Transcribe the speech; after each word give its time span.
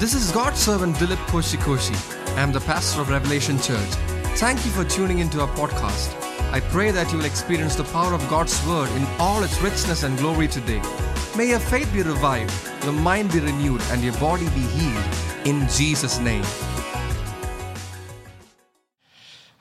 This 0.00 0.14
is 0.14 0.32
God's 0.32 0.58
servant 0.58 0.96
Dilip 0.96 1.22
Koshikoshi. 1.26 1.94
I 2.34 2.40
am 2.40 2.52
the 2.52 2.60
pastor 2.60 3.02
of 3.02 3.10
Revelation 3.10 3.58
Church. 3.58 3.90
Thank 4.38 4.64
you 4.64 4.70
for 4.70 4.82
tuning 4.82 5.18
into 5.18 5.42
our 5.42 5.48
podcast. 5.48 6.14
I 6.54 6.60
pray 6.60 6.90
that 6.90 7.12
you 7.12 7.18
will 7.18 7.26
experience 7.26 7.76
the 7.76 7.84
power 7.84 8.14
of 8.14 8.26
God's 8.30 8.66
word 8.66 8.88
in 8.92 9.04
all 9.18 9.42
its 9.42 9.60
richness 9.60 10.02
and 10.02 10.16
glory 10.16 10.48
today. 10.48 10.80
May 11.36 11.50
your 11.50 11.58
faith 11.58 11.92
be 11.92 12.00
revived, 12.00 12.50
your 12.82 12.94
mind 12.94 13.30
be 13.30 13.40
renewed, 13.40 13.82
and 13.90 14.02
your 14.02 14.14
body 14.14 14.46
be 14.54 14.64
healed 14.72 15.04
in 15.44 15.68
Jesus' 15.68 16.18
name. 16.18 16.46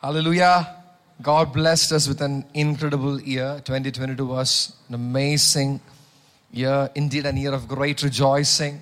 Hallelujah. 0.01 0.73
God 1.21 1.51
blessed 1.51 1.91
us 1.91 2.07
with 2.07 2.21
an 2.21 2.45
incredible 2.53 3.19
year. 3.19 3.61
2022 3.65 4.25
was 4.25 4.71
an 4.87 4.95
amazing 4.95 5.81
year, 6.53 6.89
indeed, 6.95 7.25
an 7.25 7.35
year 7.35 7.51
of 7.51 7.67
great 7.67 8.01
rejoicing. 8.03 8.81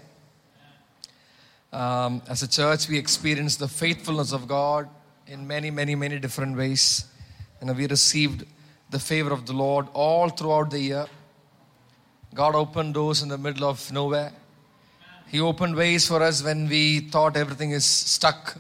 Um, 1.78 2.24
as 2.28 2.42
a 2.42 2.48
church, 2.48 2.90
we 2.90 2.98
experienced 2.98 3.60
the 3.60 3.68
faithfulness 3.68 4.32
of 4.32 4.48
God 4.48 4.90
in 5.28 5.46
many, 5.46 5.70
many, 5.70 5.94
many 5.94 6.18
different 6.18 6.58
ways. 6.58 7.06
And 7.62 7.78
we 7.78 7.86
received 7.86 8.48
the 8.90 8.98
favor 8.98 9.32
of 9.32 9.46
the 9.46 9.54
Lord 9.54 9.86
all 9.94 10.30
throughout 10.30 10.72
the 10.72 10.80
year. 10.80 11.06
God 12.34 12.56
opened 12.56 12.96
doors 12.96 13.22
in 13.22 13.30
the 13.30 13.38
middle 13.38 13.70
of 13.70 13.92
nowhere. 13.92 14.32
He 15.28 15.40
opened 15.40 15.76
ways 15.76 16.08
for 16.08 16.24
us 16.24 16.44
when 16.44 16.68
we 16.68 17.02
thought 17.12 17.38
everything 17.38 17.70
is 17.72 17.86
stuck, 17.86 18.58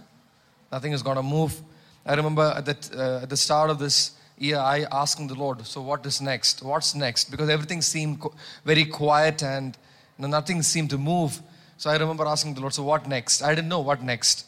nothing 0.72 0.92
is 0.92 1.02
going 1.02 1.18
to 1.18 1.24
move. 1.24 1.60
I 2.06 2.14
remember 2.14 2.54
at 2.56 2.66
the, 2.66 2.78
uh, 2.96 3.24
at 3.24 3.32
the 3.32 3.38
start 3.38 3.72
of 3.72 3.80
this 3.80 4.12
year, 4.38 4.60
I 4.60 4.86
asking 4.92 5.26
the 5.26 5.36
Lord, 5.36 5.66
So, 5.66 5.82
what 5.82 6.06
is 6.06 6.22
next? 6.22 6.62
What's 6.62 6.94
next? 6.94 7.32
Because 7.32 7.50
everything 7.50 7.82
seemed 7.82 8.20
co- 8.20 8.36
very 8.64 8.86
quiet 8.86 9.42
and 9.42 9.76
you 10.20 10.22
know, 10.22 10.28
nothing 10.28 10.62
seemed 10.62 10.92
to 10.92 11.00
move. 11.00 11.42
So, 11.78 11.90
I 11.92 11.98
remember 11.98 12.26
asking 12.26 12.56
the 12.56 12.62
Lord, 12.62 12.74
So, 12.74 12.84
what 12.84 13.08
next? 13.08 13.44
I 13.44 13.54
didn't 13.54 13.70
know 13.70 13.80
what 13.80 14.02
next. 14.02 14.46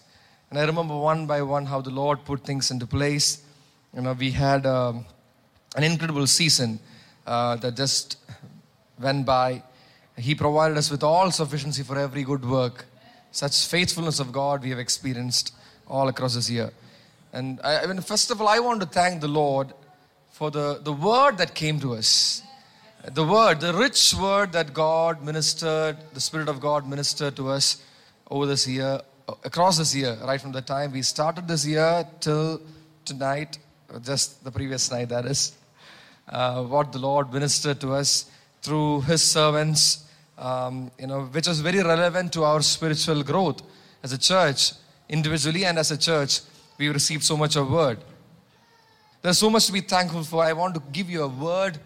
And 0.49 0.57
I 0.57 0.65
remember 0.65 0.98
one 0.98 1.27
by 1.27 1.41
one 1.43 1.65
how 1.67 1.79
the 1.79 1.91
Lord 1.91 2.26
put 2.26 2.43
things 2.43 2.71
into 2.71 2.87
place. 2.87 3.43
You 3.95 4.01
know, 4.01 4.13
we 4.13 4.31
had 4.31 4.65
um, 4.65 5.05
an 5.76 5.84
incredible 5.84 6.26
season 6.26 6.79
uh, 7.27 7.55
that 7.57 7.76
just 7.76 8.17
went 8.99 9.26
by. 9.26 9.62
He 10.17 10.34
provided 10.34 10.77
us 10.77 10.89
with 10.89 11.04
all 11.04 11.29
sufficiency 11.29 11.84
for 11.84 11.98
every 11.98 12.23
good 12.23 12.43
work. 12.43 12.85
Such 13.32 13.67
faithfulness 13.67 14.20
of 14.20 14.32
God 14.32 14.63
we 14.63 14.71
have 14.71 14.79
experienced 14.79 15.54
all 15.87 16.07
across 16.07 16.34
this 16.34 16.49
year. 16.49 16.71
And 17.32 17.59
I, 17.63 17.84
I 17.84 17.85
mean, 17.85 18.01
first 18.01 18.32
of 18.32 18.41
all, 18.41 18.48
I 18.48 18.57
want 18.57 18.82
to 18.82 18.87
thank 18.87 19.21
the 19.21 19.27
Lord 19.27 19.71
for 20.32 20.49
the, 20.49 20.79
the 20.84 20.91
word 20.91 21.37
that 21.37 21.54
came 21.54 21.79
to 21.82 21.93
us. 21.93 22.41
The 23.05 23.23
word, 23.23 23.61
the 23.61 23.73
rich 23.73 24.13
word 24.13 24.51
that 24.51 24.73
God 24.73 25.23
ministered, 25.23 25.95
the 26.13 26.19
Spirit 26.19 26.49
of 26.49 26.59
God 26.59 26.85
ministered 26.85 27.33
to 27.37 27.47
us 27.47 27.81
over 28.29 28.45
this 28.45 28.67
year, 28.67 28.99
across 29.45 29.77
this 29.77 29.95
year, 29.95 30.17
right 30.25 30.39
from 30.39 30.51
the 30.51 30.61
time 30.61 30.91
we 30.91 31.01
started 31.01 31.47
this 31.47 31.65
year 31.65 32.05
till 32.20 32.59
tonight, 33.05 33.57
just 34.03 34.43
the 34.43 34.51
previous 34.51 34.91
night, 34.91 35.07
that 35.09 35.25
is. 35.25 35.53
Uh, 36.27 36.63
what 36.63 36.91
the 36.91 36.99
Lord 36.99 37.33
ministered 37.33 37.79
to 37.79 37.93
us 37.93 38.29
through 38.61 38.99
His 39.01 39.23
servants, 39.23 40.03
um, 40.37 40.91
you 40.99 41.07
know, 41.07 41.21
which 41.21 41.47
was 41.47 41.61
very 41.61 41.81
relevant 41.81 42.33
to 42.33 42.43
our 42.43 42.61
spiritual 42.61 43.23
growth 43.23 43.61
as 44.03 44.11
a 44.11 44.17
church, 44.17 44.73
individually 45.07 45.63
and 45.63 45.79
as 45.79 45.89
a 45.91 45.97
church. 45.97 46.41
We 46.77 46.89
received 46.89 47.23
so 47.23 47.37
much 47.37 47.55
of 47.55 47.71
word. 47.71 47.99
There's 49.21 49.37
so 49.37 49.49
much 49.49 49.67
to 49.67 49.71
be 49.71 49.81
thankful 49.81 50.23
for. 50.23 50.43
I 50.43 50.51
want 50.51 50.75
to 50.75 50.83
give 50.91 51.09
you 51.09 51.23
a 51.23 51.29
word 51.29 51.79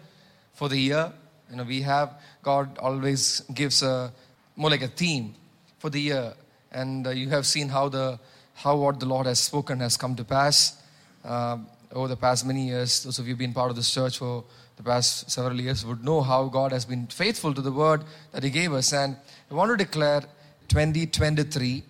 for 0.54 0.68
the 0.68 0.78
year. 0.78 1.12
You 1.50 1.56
know, 1.56 1.64
we 1.64 1.82
have 1.82 2.20
God 2.42 2.78
always 2.78 3.40
gives 3.52 3.82
a 3.82 4.12
more 4.56 4.70
like 4.70 4.82
a 4.82 4.88
theme 4.88 5.34
for 5.78 5.90
the 5.90 6.00
year, 6.00 6.32
and 6.72 7.06
uh, 7.06 7.10
you 7.10 7.28
have 7.28 7.46
seen 7.46 7.68
how 7.68 7.88
the 7.88 8.18
how 8.54 8.76
what 8.76 9.00
the 9.00 9.06
Lord 9.06 9.26
has 9.26 9.40
spoken 9.40 9.80
has 9.80 9.96
come 9.96 10.14
to 10.16 10.24
pass 10.24 10.80
uh, 11.24 11.58
over 11.92 12.08
the 12.08 12.16
past 12.16 12.46
many 12.46 12.68
years. 12.68 13.02
Those 13.02 13.18
of 13.18 13.26
you 13.26 13.32
who've 13.32 13.38
been 13.38 13.52
part 13.52 13.70
of 13.70 13.76
this 13.76 13.92
church 13.92 14.18
for 14.18 14.44
the 14.76 14.82
past 14.82 15.30
several 15.30 15.60
years 15.60 15.84
would 15.84 16.04
know 16.04 16.20
how 16.20 16.46
God 16.48 16.72
has 16.72 16.84
been 16.84 17.06
faithful 17.06 17.54
to 17.54 17.60
the 17.60 17.72
word 17.72 18.04
that 18.32 18.42
He 18.42 18.50
gave 18.50 18.72
us. 18.72 18.92
And 18.92 19.16
I 19.50 19.54
want 19.54 19.70
to 19.70 19.76
declare 19.76 20.22
2023 20.68 21.82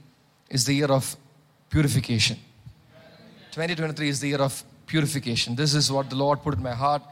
is 0.50 0.64
the 0.64 0.74
year 0.74 0.90
of 0.90 1.16
purification. 1.70 2.36
2023 3.52 4.08
is 4.08 4.20
the 4.20 4.28
year 4.28 4.42
of 4.42 4.62
purification. 4.86 5.54
This 5.54 5.74
is 5.74 5.90
what 5.90 6.10
the 6.10 6.16
Lord 6.16 6.42
put 6.42 6.54
in 6.54 6.62
my 6.62 6.74
heart, 6.74 7.02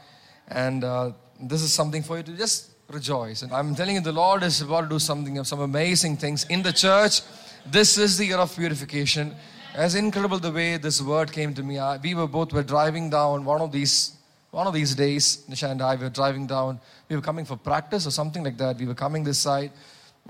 and 0.47 0.83
uh, 0.83 1.11
this 1.49 1.61
is 1.61 1.73
something 1.73 2.03
for 2.03 2.17
you 2.17 2.23
to 2.23 2.33
just 2.33 2.71
rejoice. 2.89 3.41
And 3.41 3.51
I'm 3.51 3.75
telling 3.75 3.95
you, 3.95 4.01
the 4.01 4.11
Lord 4.11 4.43
is 4.43 4.61
about 4.61 4.81
to 4.81 4.89
do 4.89 4.99
something, 4.99 5.43
some 5.43 5.61
amazing 5.61 6.17
things 6.17 6.45
in 6.45 6.61
the 6.61 6.73
church. 6.73 7.21
This 7.65 7.97
is 7.97 8.17
the 8.17 8.25
year 8.25 8.37
of 8.37 8.55
purification. 8.55 9.33
As 9.73 9.95
incredible 9.95 10.39
the 10.39 10.51
way 10.51 10.77
this 10.77 11.01
word 11.01 11.31
came 11.31 11.53
to 11.55 11.63
me. 11.63 11.79
I, 11.79 11.97
we 11.97 12.13
were 12.13 12.27
both 12.27 12.53
were 12.53 12.63
driving 12.63 13.09
down 13.09 13.45
one 13.45 13.61
of 13.61 13.71
these 13.71 14.15
one 14.51 14.67
of 14.67 14.73
these 14.73 14.93
days. 14.93 15.43
Nisha 15.49 15.71
and 15.71 15.81
I 15.81 15.95
were 15.95 16.09
driving 16.09 16.45
down. 16.45 16.79
We 17.09 17.15
were 17.15 17.23
coming 17.23 17.43
for 17.43 17.57
practice 17.57 18.05
or 18.05 18.11
something 18.11 18.43
like 18.43 18.57
that. 18.57 18.77
We 18.77 18.85
were 18.85 18.93
coming 18.93 19.23
this 19.23 19.39
side, 19.39 19.71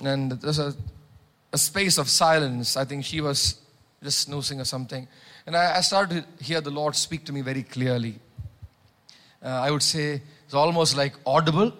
and 0.02 0.32
there's 0.32 0.60
a 0.60 0.74
a 1.54 1.58
space 1.58 1.98
of 1.98 2.10
silence. 2.10 2.76
I 2.76 2.84
think 2.84 3.06
she 3.06 3.22
was 3.22 3.62
just 4.02 4.20
snoozing 4.20 4.60
or 4.60 4.66
something. 4.66 5.08
And 5.46 5.56
I, 5.56 5.78
I 5.78 5.82
started 5.82 6.26
to 6.38 6.44
hear 6.44 6.60
the 6.62 6.72
Lord 6.72 6.96
speak 6.96 7.26
to 7.26 7.32
me 7.32 7.42
very 7.42 7.64
clearly. 7.64 8.20
Uh, 9.42 9.50
I 9.50 9.72
would 9.72 9.84
say 9.84 10.22
it's 10.54 10.60
almost 10.60 10.96
like 10.96 11.14
audible 11.26 11.74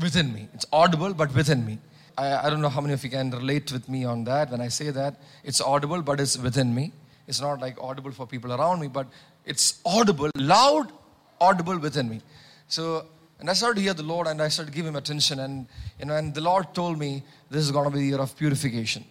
within 0.00 0.32
me. 0.32 0.48
It's 0.54 0.64
audible, 0.72 1.12
but 1.12 1.34
within 1.34 1.66
me. 1.66 1.78
I, 2.16 2.46
I 2.46 2.48
don't 2.48 2.62
know 2.62 2.70
how 2.70 2.80
many 2.80 2.94
of 2.94 3.04
you 3.04 3.10
can 3.10 3.30
relate 3.30 3.70
with 3.70 3.86
me 3.86 4.06
on 4.06 4.24
that. 4.24 4.50
When 4.50 4.62
I 4.62 4.68
say 4.68 4.88
that, 4.90 5.20
it's 5.44 5.60
audible, 5.60 6.00
but 6.00 6.20
it's 6.20 6.38
within 6.38 6.74
me. 6.74 6.92
It's 7.28 7.42
not 7.42 7.60
like 7.60 7.76
audible 7.78 8.12
for 8.12 8.26
people 8.26 8.54
around 8.54 8.80
me, 8.80 8.88
but 8.88 9.08
it's 9.44 9.82
audible, 9.84 10.30
loud, 10.36 10.90
audible 11.38 11.76
within 11.78 12.08
me. 12.08 12.22
So, 12.68 13.04
and 13.38 13.50
I 13.50 13.52
started 13.52 13.76
to 13.76 13.82
hear 13.82 13.92
the 13.92 14.04
Lord 14.04 14.26
and 14.26 14.40
I 14.40 14.48
started 14.48 14.70
to 14.72 14.76
give 14.78 14.86
him 14.86 14.96
attention. 14.96 15.40
And, 15.40 15.66
you 15.98 16.06
know, 16.06 16.16
and 16.16 16.32
the 16.32 16.40
Lord 16.40 16.72
told 16.72 16.98
me 16.98 17.24
this 17.50 17.62
is 17.62 17.70
going 17.70 17.84
to 17.84 17.90
be 17.90 17.98
the 17.98 18.06
year 18.06 18.20
of 18.22 18.34
purification. 18.38 19.04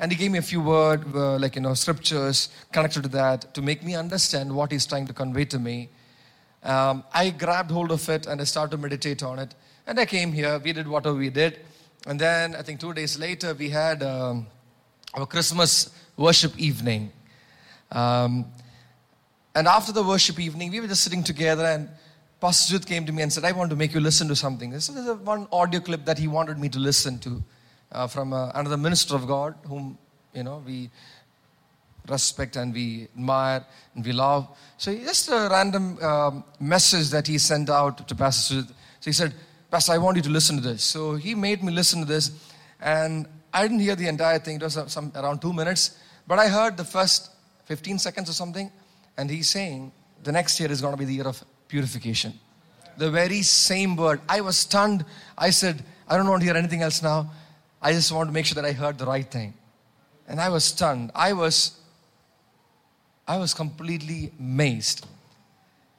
And 0.00 0.10
he 0.10 0.18
gave 0.18 0.32
me 0.32 0.38
a 0.38 0.48
few 0.50 0.60
words, 0.60 1.04
uh, 1.14 1.38
like, 1.38 1.54
you 1.54 1.62
know, 1.62 1.74
scriptures 1.74 2.48
connected 2.72 3.04
to 3.04 3.08
that 3.10 3.54
to 3.54 3.62
make 3.62 3.84
me 3.84 3.94
understand 3.94 4.52
what 4.52 4.72
he's 4.72 4.84
trying 4.84 5.06
to 5.06 5.12
convey 5.12 5.44
to 5.44 5.60
me. 5.60 5.90
Um, 6.62 7.04
I 7.12 7.30
grabbed 7.30 7.70
hold 7.70 7.90
of 7.90 8.08
it 8.08 8.26
and 8.26 8.40
I 8.40 8.44
started 8.44 8.72
to 8.72 8.78
meditate 8.78 9.22
on 9.22 9.38
it. 9.38 9.54
And 9.86 9.98
I 9.98 10.06
came 10.06 10.32
here, 10.32 10.58
we 10.58 10.72
did 10.72 10.86
whatever 10.86 11.16
we 11.16 11.30
did. 11.30 11.60
And 12.06 12.20
then 12.20 12.54
I 12.54 12.62
think 12.62 12.80
two 12.80 12.92
days 12.92 13.18
later, 13.18 13.54
we 13.54 13.70
had 13.70 14.02
um, 14.02 14.46
our 15.14 15.26
Christmas 15.26 15.90
worship 16.16 16.58
evening. 16.58 17.12
Um, 17.90 18.46
and 19.54 19.66
after 19.66 19.92
the 19.92 20.02
worship 20.02 20.38
evening, 20.38 20.70
we 20.70 20.80
were 20.80 20.86
just 20.86 21.02
sitting 21.02 21.24
together, 21.24 21.64
and 21.64 21.88
Pastor 22.40 22.72
Judith 22.72 22.86
came 22.86 23.04
to 23.06 23.12
me 23.12 23.22
and 23.22 23.32
said, 23.32 23.44
I 23.44 23.52
want 23.52 23.70
to 23.70 23.76
make 23.76 23.92
you 23.92 24.00
listen 24.00 24.28
to 24.28 24.36
something. 24.36 24.70
This 24.70 24.88
is 24.88 25.08
one 25.18 25.48
audio 25.50 25.80
clip 25.80 26.04
that 26.04 26.18
he 26.18 26.28
wanted 26.28 26.58
me 26.58 26.68
to 26.68 26.78
listen 26.78 27.18
to 27.20 27.42
uh, 27.90 28.06
from 28.06 28.32
uh, 28.32 28.50
another 28.54 28.76
minister 28.76 29.14
of 29.16 29.26
God, 29.26 29.54
whom, 29.66 29.98
you 30.34 30.44
know, 30.44 30.62
we 30.64 30.90
respect 32.10 32.56
and 32.56 32.72
we 32.72 33.08
admire 33.14 33.64
and 33.94 34.04
we 34.04 34.12
love. 34.12 34.48
So 34.76 34.94
just 34.94 35.28
a 35.28 35.48
random 35.50 36.02
um, 36.02 36.44
message 36.60 37.10
that 37.10 37.26
he 37.26 37.38
sent 37.38 37.70
out 37.70 38.06
to 38.06 38.14
Pastor 38.14 38.54
Judith. 38.54 38.74
So 39.00 39.10
he 39.10 39.12
said, 39.12 39.34
Pastor, 39.70 39.92
I 39.92 39.98
want 39.98 40.16
you 40.16 40.22
to 40.22 40.30
listen 40.30 40.56
to 40.56 40.62
this. 40.62 40.82
So 40.82 41.14
he 41.14 41.34
made 41.34 41.62
me 41.62 41.72
listen 41.72 42.00
to 42.00 42.06
this, 42.06 42.30
and 42.80 43.28
I 43.52 43.62
didn't 43.62 43.80
hear 43.80 43.96
the 43.96 44.08
entire 44.08 44.38
thing. 44.38 44.56
It 44.56 44.62
was 44.62 44.78
some 44.86 45.12
around 45.14 45.42
two 45.42 45.52
minutes, 45.52 45.98
but 46.26 46.38
I 46.38 46.48
heard 46.48 46.76
the 46.76 46.84
first 46.84 47.30
15 47.66 47.98
seconds 47.98 48.30
or 48.30 48.32
something, 48.32 48.72
and 49.18 49.30
he's 49.30 49.50
saying 49.50 49.92
the 50.24 50.32
next 50.32 50.58
year 50.58 50.70
is 50.72 50.80
going 50.80 50.94
to 50.94 50.98
be 50.98 51.04
the 51.04 51.14
year 51.14 51.28
of 51.28 51.42
purification. 51.68 52.32
The 52.96 53.10
very 53.10 53.42
same 53.42 53.94
word. 53.94 54.20
I 54.28 54.40
was 54.40 54.56
stunned. 54.56 55.04
I 55.36 55.50
said, 55.50 55.84
I 56.08 56.16
don't 56.16 56.26
want 56.26 56.40
to 56.40 56.46
hear 56.46 56.56
anything 56.56 56.82
else 56.82 57.02
now. 57.02 57.30
I 57.80 57.92
just 57.92 58.10
want 58.10 58.28
to 58.28 58.32
make 58.32 58.46
sure 58.46 58.60
that 58.60 58.64
I 58.64 58.72
heard 58.72 58.98
the 58.98 59.06
right 59.06 59.30
thing. 59.30 59.54
And 60.26 60.40
I 60.40 60.48
was 60.48 60.64
stunned. 60.64 61.12
I 61.14 61.32
was, 61.32 61.78
I 63.28 63.36
was 63.36 63.52
completely 63.52 64.32
amazed. 64.40 65.06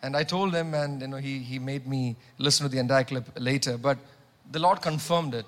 And 0.01 0.17
I 0.17 0.23
told 0.23 0.53
him, 0.53 0.73
and 0.73 1.01
you 1.01 1.07
know, 1.07 1.17
he, 1.17 1.37
he 1.39 1.59
made 1.59 1.85
me 1.85 2.15
listen 2.39 2.65
to 2.65 2.69
the 2.69 2.79
entire 2.79 3.03
clip 3.03 3.25
later. 3.37 3.77
But 3.77 3.99
the 4.51 4.57
Lord 4.57 4.81
confirmed 4.81 5.35
it. 5.35 5.45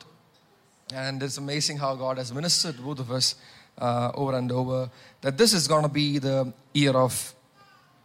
And 0.94 1.24
it's 1.24 1.38
amazing 1.38 1.78
how 1.78 1.95
God 1.95 2.18
has 2.19 2.31
ministered 2.31 2.75
to 2.75 2.81
both 2.83 3.00
of 3.00 3.12
us 3.12 3.36
uh, 3.80 4.12
over 4.13 4.38
and 4.38 4.51
over 4.51 4.89
that 5.22 5.38
this 5.38 5.54
is 5.54 5.68
going 5.68 5.83
to 5.83 5.89
be 5.89 6.19
the 6.19 6.54
year 6.74 6.92
of 6.92 7.33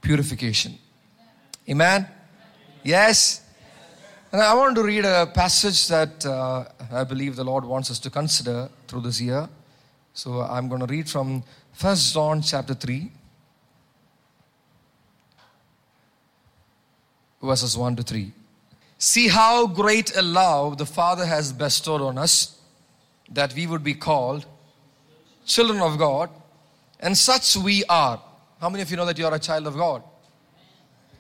purification. 0.01 0.79
Amen? 1.69 2.09
Yes? 2.83 3.43
And 4.33 4.41
I 4.41 4.55
want 4.55 4.77
to 4.77 4.85
read 4.85 5.05
a 5.05 5.27
passage 5.27 5.89
that 5.89 6.25
uh, 6.25 6.65
I 6.93 7.05
believe 7.05 7.37
the 7.37 7.45
Lord 7.45 7.65
wants 7.65 7.91
us 7.91 7.99
to 8.01 8.11
consider 8.11 8.71
through 8.87 9.03
this 9.03 9.21
year. 9.21 9.49
So 10.15 10.41
I'm 10.41 10.69
going 10.69 10.81
to 10.81 10.87
read 10.87 11.11
from 11.11 11.43
1 11.79 11.97
John 11.97 12.41
chapter 12.41 12.73
3, 12.73 13.11
verses 17.43 17.77
1 17.77 17.97
to 17.97 18.03
3. 18.03 18.33
See 18.99 19.29
how 19.29 19.67
great 19.67 20.17
a 20.17 20.23
love 20.23 20.79
the 20.79 20.87
Father 20.87 21.27
has 21.27 21.53
bestowed 21.53 22.01
on 22.01 22.17
us 22.17 22.59
that 23.31 23.55
we 23.55 23.67
would 23.67 23.85
be 23.85 23.95
called 23.95 24.47
children 25.45 25.81
of 25.81 25.99
God, 25.99 26.31
and 27.01 27.17
such 27.17 27.57
we 27.57 27.85
are. 27.85 28.21
How 28.61 28.69
many 28.69 28.83
of 28.83 28.91
you 28.91 28.97
know 28.97 29.05
that 29.05 29.19
you 29.19 29.27
are 29.27 29.35
a 29.35 29.39
child 29.39 29.67
of 29.67 29.77
God? 29.77 30.03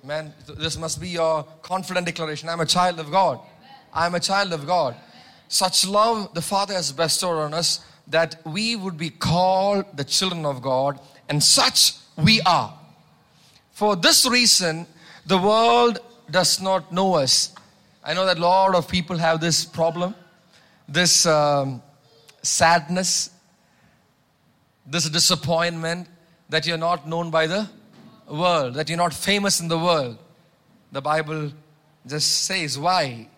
Man, 0.02 0.32
this 0.46 0.78
must 0.78 1.00
be 1.00 1.08
your 1.08 1.44
confident 1.62 2.06
declaration. 2.06 2.48
I'm 2.48 2.60
a 2.60 2.66
child 2.66 3.00
of 3.00 3.10
God. 3.10 3.40
I'm 3.92 4.14
a 4.14 4.20
child 4.20 4.52
of 4.52 4.66
God. 4.66 4.94
Such 5.48 5.86
love 5.86 6.32
the 6.34 6.42
Father 6.42 6.74
has 6.74 6.92
bestowed 6.92 7.38
on 7.38 7.54
us 7.54 7.80
that 8.08 8.36
we 8.44 8.76
would 8.76 8.96
be 8.96 9.10
called 9.10 9.84
the 9.96 10.04
children 10.04 10.46
of 10.46 10.62
God, 10.62 11.00
and 11.28 11.42
such 11.42 11.94
we 12.16 12.40
are. 12.42 12.72
For 13.72 13.96
this 13.96 14.26
reason, 14.26 14.86
the 15.26 15.38
world 15.38 15.98
does 16.30 16.60
not 16.60 16.92
know 16.92 17.14
us. 17.14 17.52
I 18.02 18.14
know 18.14 18.24
that 18.26 18.38
a 18.38 18.40
lot 18.40 18.74
of 18.74 18.88
people 18.88 19.18
have 19.18 19.40
this 19.40 19.64
problem, 19.64 20.14
this 20.88 21.26
um, 21.26 21.82
sadness, 22.42 23.30
this 24.86 25.08
disappointment 25.10 26.08
that 26.48 26.66
you're 26.66 26.78
not 26.78 27.08
known 27.08 27.30
by 27.30 27.48
the 27.48 27.68
world, 28.28 28.74
that 28.74 28.88
you're 28.88 28.96
not 28.96 29.12
famous 29.12 29.60
in 29.60 29.66
the 29.66 29.78
world. 29.78 30.16
The 30.92 31.02
Bible 31.02 31.52
just 32.06 32.44
says 32.44 32.78
why. 32.78 33.28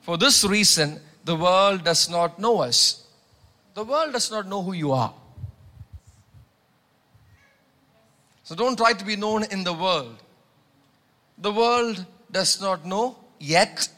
For 0.00 0.18
this 0.18 0.44
reason, 0.44 1.00
the 1.24 1.36
world 1.36 1.84
does 1.84 2.10
not 2.10 2.40
know 2.40 2.60
us. 2.60 3.06
The 3.74 3.84
world 3.84 4.12
does 4.12 4.30
not 4.32 4.48
know 4.48 4.62
who 4.62 4.72
you 4.72 4.90
are. 4.90 5.14
So 8.42 8.56
don't 8.56 8.76
try 8.76 8.94
to 8.94 9.04
be 9.04 9.14
known 9.14 9.44
in 9.44 9.62
the 9.62 9.72
world. 9.72 10.16
The 11.40 11.52
world 11.52 12.04
does 12.30 12.60
not 12.60 12.84
know 12.84 13.16
yet. 13.38 13.88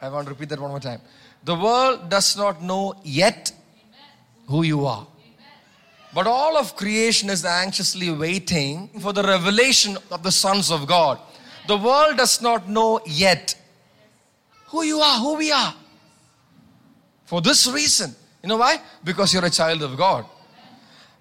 I 0.00 0.08
want 0.08 0.26
to 0.26 0.34
repeat 0.34 0.48
that 0.50 0.60
one 0.60 0.70
more 0.70 0.80
time. 0.80 1.00
The 1.44 1.54
world 1.54 2.08
does 2.08 2.36
not 2.36 2.62
know 2.62 2.94
yet 3.02 3.52
who 4.46 4.62
you 4.62 4.86
are. 4.86 5.06
But 6.14 6.26
all 6.26 6.56
of 6.56 6.76
creation 6.76 7.28
is 7.30 7.44
anxiously 7.44 8.10
waiting 8.10 8.88
for 9.00 9.12
the 9.12 9.22
revelation 9.22 9.98
of 10.10 10.22
the 10.22 10.32
sons 10.32 10.70
of 10.70 10.86
God. 10.86 11.18
The 11.66 11.76
world 11.76 12.16
does 12.16 12.40
not 12.40 12.68
know 12.68 13.00
yet 13.04 13.54
who 14.68 14.82
you 14.82 15.00
are, 15.00 15.18
who 15.18 15.36
we 15.36 15.52
are. 15.52 15.74
For 17.24 17.40
this 17.40 17.66
reason. 17.66 18.14
You 18.42 18.48
know 18.48 18.56
why? 18.56 18.80
Because 19.02 19.34
you're 19.34 19.44
a 19.44 19.50
child 19.50 19.82
of 19.82 19.96
God. 19.96 20.24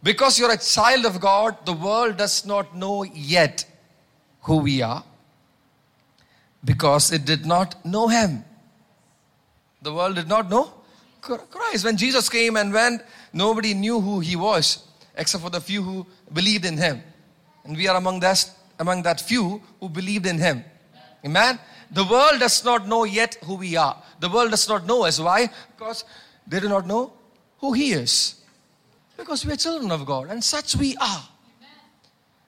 Because 0.04 0.38
you're 0.38 0.52
a 0.52 0.58
child 0.58 1.06
of 1.06 1.20
God, 1.20 1.66
the 1.66 1.74
world 1.74 2.18
does 2.18 2.46
not 2.46 2.76
know 2.76 3.04
yet 3.04 3.66
who 4.46 4.58
we 4.58 4.82
are. 4.82 5.04
Because 6.64 7.12
it 7.12 7.26
did 7.26 7.46
not 7.46 7.86
know 7.86 8.08
Him. 8.08 8.44
The 9.82 9.94
world 9.94 10.16
did 10.16 10.28
not 10.28 10.50
know 10.50 10.72
Christ. 11.22 11.86
When 11.86 11.98
Jesus 11.98 12.30
came 12.30 12.56
and 12.56 12.74
went, 12.74 13.02
nobody 13.34 13.74
knew 13.74 14.00
who 14.00 14.20
He 14.20 14.36
was 14.36 14.88
except 15.16 15.44
for 15.44 15.50
the 15.50 15.62
few 15.62 15.82
who 15.82 16.06
believed 16.34 16.66
in 16.66 16.78
Him. 16.78 17.02
And 17.64 17.76
we 17.76 17.88
are 17.88 17.98
among 17.98 18.20
that, 18.22 18.50
among 18.80 19.04
that 19.04 19.22
few 19.22 19.62
who 19.80 19.90
believed 19.90 20.26
in 20.26 20.38
Him. 20.38 20.64
Amen. 21.26 21.60
The 21.92 22.04
world 22.04 22.40
does 22.40 22.64
not 22.64 22.88
know 22.88 23.04
yet 23.04 23.38
who 23.44 23.56
we 23.56 23.76
are. 23.76 24.02
The 24.20 24.30
world 24.30 24.52
does 24.52 24.68
not 24.68 24.86
know 24.86 25.06
us. 25.06 25.20
Why? 25.20 25.50
Because 25.76 26.04
they 26.48 26.60
do 26.60 26.70
not 26.70 26.86
know 26.86 27.14
who 27.60 27.74
He 27.74 27.92
is. 27.94 28.36
Because 29.18 29.46
we 29.46 29.54
are 29.54 29.56
children 29.56 29.92
of 29.92 30.06
God, 30.06 30.30
and 30.30 30.44
such 30.44 30.76
we 30.76 30.96
are. 30.98 31.24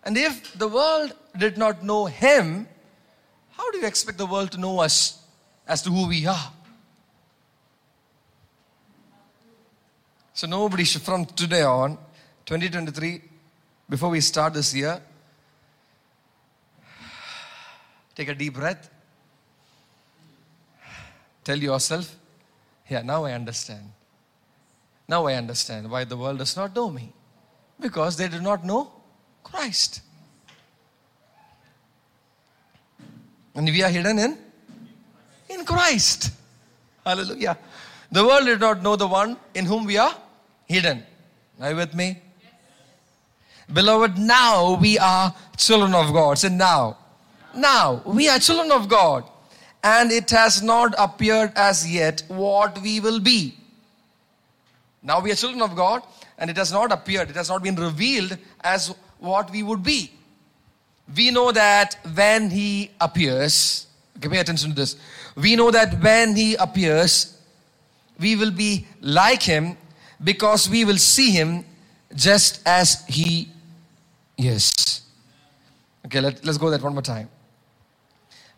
And 0.04 0.18
if 0.18 0.54
the 0.58 0.68
world 0.68 1.14
did 1.38 1.58
not 1.58 1.84
know 1.84 2.06
Him, 2.06 2.68
how 3.52 3.72
do 3.72 3.80
you 3.80 3.88
expect 3.88 4.18
the 4.18 4.26
world 4.26 4.52
to 4.52 4.58
know 4.60 4.80
us 4.80 5.22
as 5.68 5.82
to 5.84 5.90
who 5.90 6.08
we 6.08 6.26
are? 6.26 6.52
So, 10.34 10.46
nobody 10.46 10.84
should, 10.84 11.02
from 11.02 11.26
today 11.26 11.64
on, 11.64 11.98
2023, 12.46 13.22
before 13.90 14.10
we 14.10 14.22
start 14.22 14.54
this 14.54 14.74
year, 14.76 15.02
take 18.16 18.28
a 18.28 18.36
deep 18.36 18.54
breath 18.54 18.90
Tell 21.48 21.58
yourself, 21.58 22.14
yeah, 22.90 23.04
now 23.04 23.24
I 23.24 23.32
understand. 23.32 23.90
Now 25.08 25.28
I 25.28 25.36
understand 25.36 25.90
why 25.90 26.04
the 26.04 26.18
world 26.18 26.40
does 26.40 26.58
not 26.58 26.76
know 26.76 26.90
me. 26.90 27.14
Because 27.80 28.18
they 28.18 28.28
do 28.28 28.42
not 28.42 28.66
know 28.66 28.92
Christ. 29.46 30.02
And 33.58 33.68
we 33.68 33.84
are 33.84 33.90
hidden 33.90 34.20
in? 34.20 34.38
In 35.50 35.66
Christ. 35.66 36.32
Hallelujah. 37.06 37.58
The 38.12 38.24
world 38.26 38.46
did 38.46 38.62
not 38.62 38.82
know 38.82 38.96
the 38.96 39.08
one 39.08 39.36
in 39.54 39.66
whom 39.66 39.86
we 39.86 39.98
are 39.98 40.16
hidden. 40.66 41.04
Are 41.60 41.72
you 41.72 41.76
with 41.76 41.94
me? 41.94 42.22
Beloved, 43.74 44.18
now 44.18 44.76
we 44.76 44.98
are 44.98 45.36
children 45.58 45.94
of 45.94 46.14
God. 46.14 46.38
Say 46.38 46.50
now. 46.50 46.98
Now 47.54 48.02
we 48.06 48.30
are 48.30 48.40
children 48.40 48.72
of 48.72 48.88
God 48.88 49.26
and 49.84 50.12
it 50.12 50.30
has 50.30 50.62
not 50.62 50.94
appeared 50.98 51.52
as 51.56 51.90
yet 51.92 52.24
what 52.28 52.80
we 52.82 53.00
will 53.00 53.20
be. 53.20 53.56
Now 55.02 55.20
we 55.20 55.32
are 55.32 55.36
children 55.36 55.62
of 55.62 55.76
God, 55.76 56.04
and 56.38 56.50
it 56.50 56.58
has 56.58 56.72
not 56.72 56.92
appeared, 56.92 57.30
it 57.30 57.36
has 57.36 57.50
not 57.50 57.64
been 57.64 57.76
revealed 57.76 58.38
as 58.62 58.94
what 59.20 59.50
we 59.52 59.64
would 59.64 59.84
be. 59.84 60.12
We 61.16 61.32
know 61.32 61.52
that 61.52 61.98
when 62.14 62.50
He 62.50 62.92
appears, 63.00 63.88
okay, 64.18 64.30
pay 64.30 64.40
attention 64.40 64.70
to 64.72 64.76
this. 64.76 64.98
We 65.36 65.56
know 65.56 65.72
that 65.72 66.02
when 66.02 66.36
He 66.36 66.56
appears, 66.56 67.38
we 68.20 68.36
will 68.36 68.52
be 68.52 68.88
like 69.02 69.44
Him 69.44 69.78
because 70.24 70.70
we 70.70 70.86
will 70.86 70.98
see 70.98 71.32
Him 71.32 71.66
just 72.16 72.62
as 72.66 73.06
He 73.08 73.50
is. 74.38 75.02
Okay, 76.06 76.22
let, 76.22 76.44
let's 76.46 76.58
go 76.58 76.70
that 76.70 76.82
one 76.82 76.94
more 76.94 77.02
time. 77.02 77.30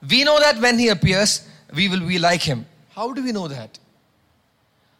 We 0.07 0.23
know 0.23 0.39
that 0.39 0.59
when 0.59 0.79
He 0.79 0.89
appears, 0.89 1.47
we 1.75 1.89
will 1.89 2.05
be 2.05 2.19
like 2.19 2.41
Him. 2.41 2.65
How 2.95 3.13
do 3.13 3.23
we 3.23 3.31
know 3.31 3.47
that? 3.47 3.77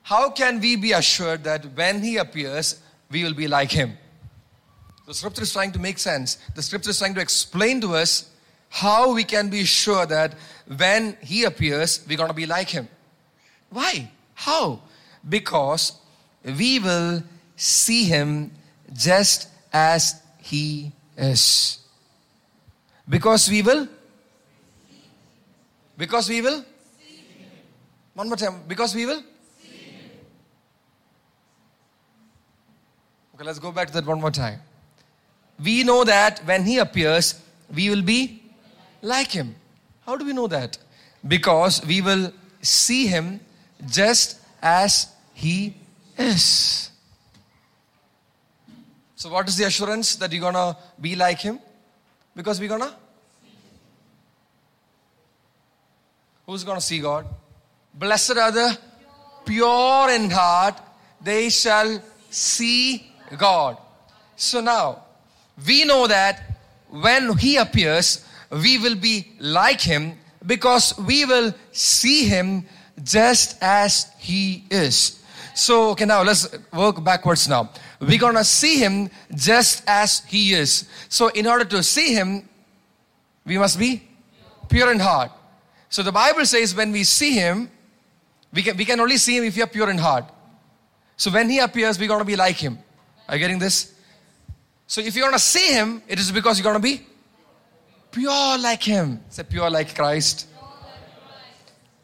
How 0.04 0.30
can 0.30 0.60
we 0.60 0.76
be 0.76 0.92
assured 0.92 1.44
that 1.44 1.66
when 1.76 2.02
He 2.02 2.18
appears, 2.18 2.82
we 3.12 3.24
will 3.24 3.34
be 3.34 3.48
like 3.48 3.72
Him? 3.72 3.98
The 5.10 5.16
scripture 5.16 5.42
is 5.42 5.52
trying 5.52 5.72
to 5.72 5.80
make 5.80 5.98
sense. 5.98 6.38
The 6.54 6.62
scripture 6.62 6.92
is 6.92 7.00
trying 7.00 7.16
to 7.16 7.20
explain 7.20 7.82
to 7.82 7.96
us 7.96 8.30
how 8.70 9.16
we 9.16 9.24
can 9.24 9.50
be 9.50 9.64
sure 9.64 10.06
that 10.06 10.36
when 10.68 11.18
He 11.24 11.46
appears, 11.46 12.06
we're 12.08 12.16
going 12.16 12.30
to 12.30 12.36
be 12.36 12.46
like 12.46 12.70
Him. 12.70 12.88
Why? 13.72 14.12
How? 14.36 14.84
Because 15.28 15.94
we 16.46 16.78
will 16.78 17.24
see 17.56 18.04
Him 18.04 18.52
just 18.94 19.48
as 19.74 20.22
He 20.38 20.92
is. 21.18 21.80
Because 23.10 23.50
we 23.50 23.64
will 23.64 23.88
because 25.98 26.30
we 26.30 26.40
will? 26.42 26.64
One 28.14 28.28
more 28.28 28.38
time. 28.38 28.62
Because 28.68 28.94
we 28.94 29.08
will? 29.08 29.24
Okay, 33.34 33.44
let's 33.44 33.58
go 33.58 33.72
back 33.72 33.88
to 33.88 33.94
that 33.96 34.06
one 34.06 34.22
more 34.22 34.32
time. 34.32 34.62
We 35.64 35.84
know 35.84 36.04
that 36.04 36.40
when 36.46 36.66
He 36.66 36.78
appears, 36.78 37.42
we 37.74 37.90
will 37.90 38.02
be 38.02 38.42
like 39.02 39.32
Him. 39.32 39.56
How 40.06 40.16
do 40.16 40.26
we 40.26 40.34
know 40.34 40.48
that? 40.48 40.78
Because 41.28 41.86
we 41.86 42.02
will 42.02 42.32
see 42.62 43.08
Him 43.08 43.40
just 43.88 44.40
as 44.62 45.08
He 45.34 45.76
is. 46.18 46.90
So, 49.16 49.30
what 49.30 49.48
is 49.50 49.58
the 49.58 49.66
assurance 49.66 50.16
that 50.16 50.32
you're 50.32 50.42
gonna 50.42 50.78
be 51.00 51.16
like 51.16 51.40
Him? 51.40 51.60
Because 52.36 52.60
we're 52.60 52.70
gonna 52.70 52.96
Who's 56.50 56.64
to 56.64 56.82
see 56.82 57.00
God? 57.00 57.28
Blessed 57.94 58.36
are 58.38 58.52
the 58.52 58.76
pure 59.46 60.10
in 60.10 60.32
heart, 60.32 60.82
they 61.22 61.48
shall 61.50 62.02
see 62.28 63.12
God. 63.38 63.78
So 64.36 64.60
now, 64.60 65.04
we 65.66 65.86
know 65.86 66.08
that 66.08 66.44
when 66.90 67.38
He 67.38 67.58
appears, 67.58 68.26
we 68.52 68.78
will 68.78 68.96
be 68.96 69.32
like 69.40 69.82
Him 69.82 70.18
because 70.46 70.98
we 71.00 71.26
will 71.26 71.54
see 71.72 72.26
Him 72.26 72.66
just 73.04 73.58
as 73.62 74.12
He 74.18 74.66
is. 74.70 75.22
So, 75.56 75.90
okay, 75.92 76.06
now 76.06 76.24
let's 76.24 76.48
work 76.74 77.04
backwards 77.04 77.48
now. 77.48 77.70
We're 78.00 78.20
gonna 78.20 78.44
see 78.44 78.78
Him 78.78 79.10
just 79.36 79.84
as 79.88 80.22
He 80.28 80.54
is. 80.54 80.88
So, 81.10 81.28
in 81.30 81.48
order 81.48 81.66
to 81.66 81.84
see 81.84 82.14
Him, 82.14 82.48
we 83.46 83.58
must 83.58 83.80
be 83.80 84.04
pure 84.70 84.92
in 84.92 85.00
heart. 85.00 85.32
So 85.90 86.04
the 86.04 86.12
Bible 86.12 86.46
says 86.46 86.76
when 86.76 86.92
we 86.92 87.04
see 87.04 87.34
him, 87.34 87.70
we 88.54 88.62
can, 88.62 88.78
we 88.78 88.86
can 88.86 89.00
only 89.00 89.18
see 89.18 89.38
him 89.38 89.44
if 89.44 89.58
you 89.58 89.64
are 89.64 89.68
pure 89.68 89.90
in 89.90 89.98
heart. 89.98 90.26
So 91.18 91.32
when 91.32 91.50
he 91.50 91.60
appears, 91.60 92.00
we're 92.00 92.08
to 92.08 92.24
be 92.24 92.36
like 92.36 92.56
him. 92.56 92.78
Are 93.28 93.36
you 93.36 93.40
getting 93.40 93.60
this? 93.60 93.94
So 94.90 95.02
if 95.02 95.16
you're 95.16 95.26
going 95.26 95.34
to 95.34 95.40
see 95.40 95.72
him, 95.72 96.02
it 96.08 96.18
is 96.18 96.32
because 96.32 96.58
you're 96.58 96.64
going 96.64 96.76
to 96.76 96.82
be 96.82 97.06
pure 98.12 98.58
like 98.58 98.82
him. 98.82 99.22
Say 99.30 99.44
pure 99.44 99.70
like 99.70 99.94
Christ. 99.94 100.48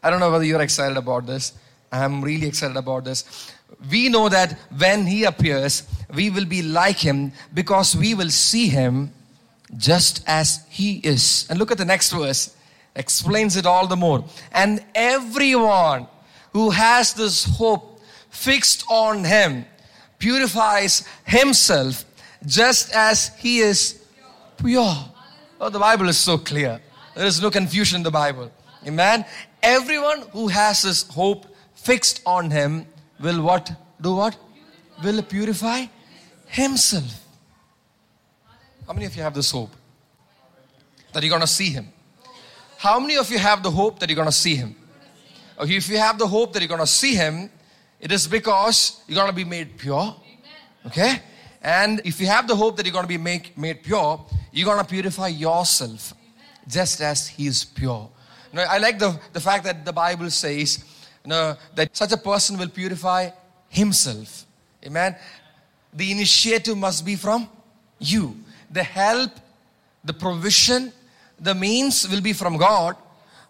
I 0.04 0.08
don't 0.08 0.20
know 0.20 0.30
whether 0.30 0.44
you're 0.44 0.62
excited 0.62 0.96
about 0.96 1.26
this. 1.26 1.54
I'm 1.90 2.22
really 2.22 2.46
excited 2.46 2.76
about 2.76 3.02
this. 3.04 3.50
We 3.90 4.08
know 4.08 4.28
that 4.28 4.56
when 4.78 5.04
He 5.04 5.24
appears, 5.24 5.82
we 6.14 6.30
will 6.30 6.44
be 6.44 6.62
like 6.62 6.98
Him 6.98 7.32
because 7.52 7.96
we 7.96 8.14
will 8.14 8.30
see 8.30 8.68
Him 8.68 9.10
just 9.76 10.22
as 10.28 10.64
He 10.68 10.98
is. 10.98 11.48
And 11.50 11.58
look 11.58 11.72
at 11.72 11.78
the 11.78 11.84
next 11.84 12.12
verse, 12.12 12.54
explains 12.94 13.56
it 13.56 13.66
all 13.66 13.88
the 13.88 13.96
more. 13.96 14.24
And 14.52 14.84
everyone 14.94 16.06
who 16.52 16.70
has 16.70 17.14
this 17.14 17.44
hope 17.44 18.00
fixed 18.30 18.84
on 18.88 19.24
Him 19.24 19.64
purifies 20.18 21.06
himself 21.24 22.04
just 22.44 22.92
as 22.94 23.28
He 23.38 23.58
is 23.58 24.02
pure. 24.56 24.94
Oh, 25.60 25.70
the 25.70 25.78
Bible 25.78 26.08
is 26.08 26.18
so 26.18 26.36
clear. 26.36 26.80
There 27.14 27.26
is 27.26 27.40
no 27.40 27.50
confusion 27.50 27.96
in 27.96 28.02
the 28.02 28.10
Bible. 28.10 28.50
Amen. 28.86 29.24
Everyone 29.62 30.22
who 30.32 30.48
has 30.48 30.82
his 30.82 31.02
hope 31.08 31.46
fixed 31.74 32.20
on 32.26 32.50
him 32.50 32.86
will 33.20 33.42
what? 33.42 33.72
Do 34.00 34.16
what? 34.16 34.36
Will 35.02 35.22
purify 35.22 35.86
himself. 36.46 37.24
How 38.86 38.92
many 38.92 39.06
of 39.06 39.16
you 39.16 39.22
have 39.22 39.34
this 39.34 39.50
hope? 39.50 39.70
That 41.12 41.22
you're 41.22 41.30
gonna 41.30 41.46
see 41.46 41.70
him. 41.70 41.88
How 42.76 43.00
many 43.00 43.16
of 43.16 43.30
you 43.30 43.38
have 43.38 43.62
the 43.62 43.70
hope 43.70 43.98
that 44.00 44.08
you're 44.10 44.16
gonna 44.16 44.30
see 44.30 44.54
him? 44.54 44.76
Okay, 45.58 45.76
if 45.76 45.88
you 45.88 45.96
have 45.96 46.18
the 46.18 46.26
hope 46.26 46.52
that 46.52 46.60
you're 46.60 46.68
gonna 46.68 46.86
see 46.86 47.14
him, 47.14 47.50
it 47.98 48.12
is 48.12 48.28
because 48.28 49.00
you're 49.08 49.16
gonna 49.16 49.32
be 49.32 49.44
made 49.44 49.78
pure. 49.78 50.14
Okay? 50.86 51.22
And 51.66 52.00
if 52.04 52.20
you 52.20 52.28
have 52.28 52.46
the 52.46 52.54
hope 52.54 52.76
that 52.76 52.86
you're 52.86 52.92
gonna 52.92 53.08
be 53.08 53.18
make, 53.18 53.58
made 53.58 53.82
pure, 53.82 54.24
you're 54.52 54.64
gonna 54.64 54.84
purify 54.84 55.26
yourself 55.26 56.14
just 56.68 57.00
as 57.00 57.26
he 57.26 57.48
is 57.48 57.64
pure. 57.64 58.08
Now, 58.52 58.66
I 58.70 58.78
like 58.78 59.00
the, 59.00 59.18
the 59.32 59.40
fact 59.40 59.64
that 59.64 59.84
the 59.84 59.92
Bible 59.92 60.30
says 60.30 60.84
you 61.24 61.30
know, 61.30 61.56
that 61.74 61.96
such 61.96 62.12
a 62.12 62.16
person 62.16 62.56
will 62.56 62.68
purify 62.68 63.30
himself. 63.68 64.46
Amen. 64.84 65.16
The 65.92 66.12
initiative 66.12 66.78
must 66.78 67.04
be 67.04 67.16
from 67.16 67.48
you. 67.98 68.36
The 68.70 68.84
help, 68.84 69.32
the 70.04 70.12
provision, 70.12 70.92
the 71.40 71.56
means 71.56 72.08
will 72.08 72.20
be 72.20 72.32
from 72.32 72.58
God, 72.58 72.94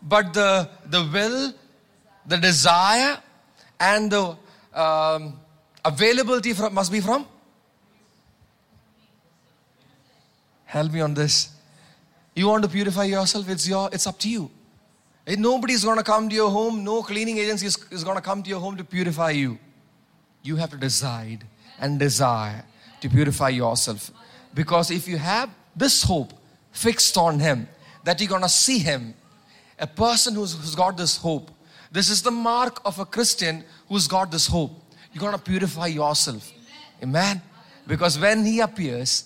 but 0.00 0.32
the, 0.32 0.70
the 0.86 1.06
will, 1.12 1.52
the 2.26 2.38
desire, 2.38 3.18
and 3.78 4.10
the 4.10 4.34
um, 4.72 5.38
availability 5.84 6.54
from, 6.54 6.72
must 6.72 6.90
be 6.90 7.00
from? 7.00 7.26
Help 10.66 10.92
me 10.92 11.00
on 11.00 11.14
this. 11.14 11.50
You 12.34 12.48
want 12.48 12.64
to 12.64 12.68
purify 12.68 13.04
yourself, 13.04 13.48
it's, 13.48 13.66
your, 13.66 13.88
it's 13.92 14.06
up 14.06 14.18
to 14.18 14.28
you. 14.28 14.50
Eh, 15.26 15.36
Nobody's 15.38 15.84
going 15.84 15.96
to 15.96 16.04
come 16.04 16.28
to 16.28 16.34
your 16.34 16.50
home, 16.50 16.84
no 16.84 17.02
cleaning 17.02 17.38
agency 17.38 17.66
is, 17.66 17.78
is 17.90 18.04
to 18.04 18.20
come 18.20 18.42
to 18.42 18.50
your 18.50 18.60
home 18.60 18.76
to 18.76 18.84
purify 18.84 19.30
you. 19.30 19.58
You 20.42 20.56
have 20.56 20.70
to 20.70 20.76
decide 20.76 21.44
and 21.80 21.98
desire 21.98 22.64
to 23.00 23.08
purify 23.08 23.48
yourself. 23.48 24.10
Because 24.54 24.90
if 24.90 25.08
you 25.08 25.16
have 25.16 25.50
this 25.74 26.02
hope 26.02 26.32
fixed 26.72 27.16
on 27.16 27.38
Him, 27.38 27.68
that 28.04 28.20
you're 28.20 28.38
to 28.38 28.48
see 28.48 28.78
Him, 28.78 29.14
a 29.78 29.86
person 29.86 30.34
who's, 30.34 30.54
who's 30.54 30.74
got 30.74 30.96
this 30.96 31.16
hope, 31.16 31.50
this 31.90 32.10
is 32.10 32.22
the 32.22 32.30
mark 32.30 32.80
of 32.84 32.98
a 32.98 33.04
Christian 33.04 33.64
who's 33.88 34.06
got 34.06 34.30
this 34.30 34.46
hope. 34.46 34.72
You're 35.12 35.30
to 35.32 35.38
purify 35.38 35.86
yourself. 35.86 36.52
Amen. 37.02 37.40
Because 37.86 38.18
when 38.18 38.44
He 38.44 38.60
appears, 38.60 39.24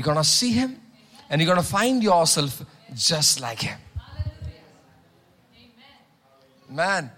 you're 0.00 0.14
going 0.14 0.16
to 0.16 0.24
see 0.24 0.52
Him 0.52 0.80
and 1.28 1.40
you're 1.40 1.52
going 1.52 1.62
to 1.62 1.70
find 1.70 2.02
yourself 2.02 2.62
just 2.94 3.38
like 3.40 3.60
Him. 3.60 3.78
Man, 6.70 7.10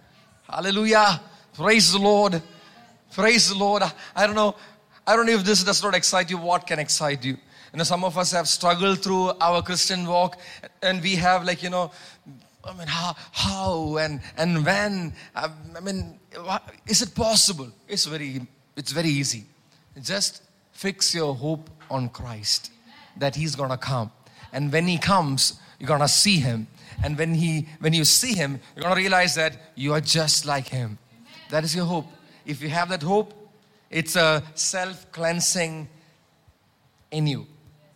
hallelujah. 0.51 1.21
Praise 1.55 1.93
the 1.93 1.99
Lord. 1.99 2.43
Praise 3.13 3.51
the 3.51 3.55
Lord. 3.55 3.85
I 4.17 4.27
don't 4.27 4.35
know. 4.35 4.57
I 5.07 5.15
don't 5.15 5.27
know 5.27 5.33
if 5.33 5.45
this 5.45 5.63
does 5.63 5.83
not 5.83 5.95
excite 5.95 6.29
you. 6.31 6.39
What 6.39 6.67
can 6.67 6.81
excite 6.81 7.25
you? 7.25 7.33
You 7.73 7.79
know, 7.79 7.85
some 7.85 8.03
of 8.03 8.19
us 8.19 8.33
have 8.33 8.49
struggled 8.49 9.03
through 9.03 9.33
our 9.41 9.63
Christian 9.63 10.07
walk 10.07 10.39
and 10.83 11.01
we 11.03 11.15
have, 11.17 11.45
like, 11.45 11.63
you 11.63 11.71
know, 11.71 11.93
I 12.65 12.75
mean, 12.75 12.89
how, 12.89 13.15
how 13.31 13.97
and, 13.99 14.21
and 14.37 14.65
when? 14.65 15.13
Um, 15.37 15.53
I 15.77 15.81
mean, 15.81 16.19
is 16.87 17.03
it 17.03 17.15
possible? 17.15 17.71
It's 17.87 18.07
very, 18.07 18.47
it's 18.77 18.93
very 18.93 19.09
easy. 19.09 19.45
Just 20.01 20.43
fix 20.73 21.15
your 21.15 21.35
hope 21.35 21.71
on 21.93 22.09
Christ 22.09 22.73
that 23.19 23.37
He's 23.37 23.55
gonna 23.55 23.79
come. 23.79 24.11
And 24.53 24.73
when 24.73 24.89
He 24.89 24.99
comes, 24.99 25.61
you're 25.79 25.89
gonna 25.89 26.09
see 26.09 26.39
Him. 26.39 26.67
And 27.03 27.19
when 27.19 27.35
he 27.35 27.69
when 27.81 27.93
you 27.93 28.05
see 28.05 28.35
him 28.35 28.61
you're 28.75 28.83
going 28.83 28.95
to 28.95 29.01
realize 29.01 29.35
that 29.35 29.57
you 29.75 29.93
are 29.93 30.01
just 30.01 30.45
like 30.45 30.69
him. 30.69 30.99
That 31.51 31.65
is 31.65 31.75
your 31.75 31.85
hope. 31.85 32.07
If 32.45 32.63
you 32.63 32.69
have 32.69 32.89
that 32.91 33.03
hope 33.03 33.33
it's 33.91 34.17
a 34.17 34.43
self 34.55 35.11
cleansing 35.13 35.89
in 37.11 37.27
you 37.27 37.47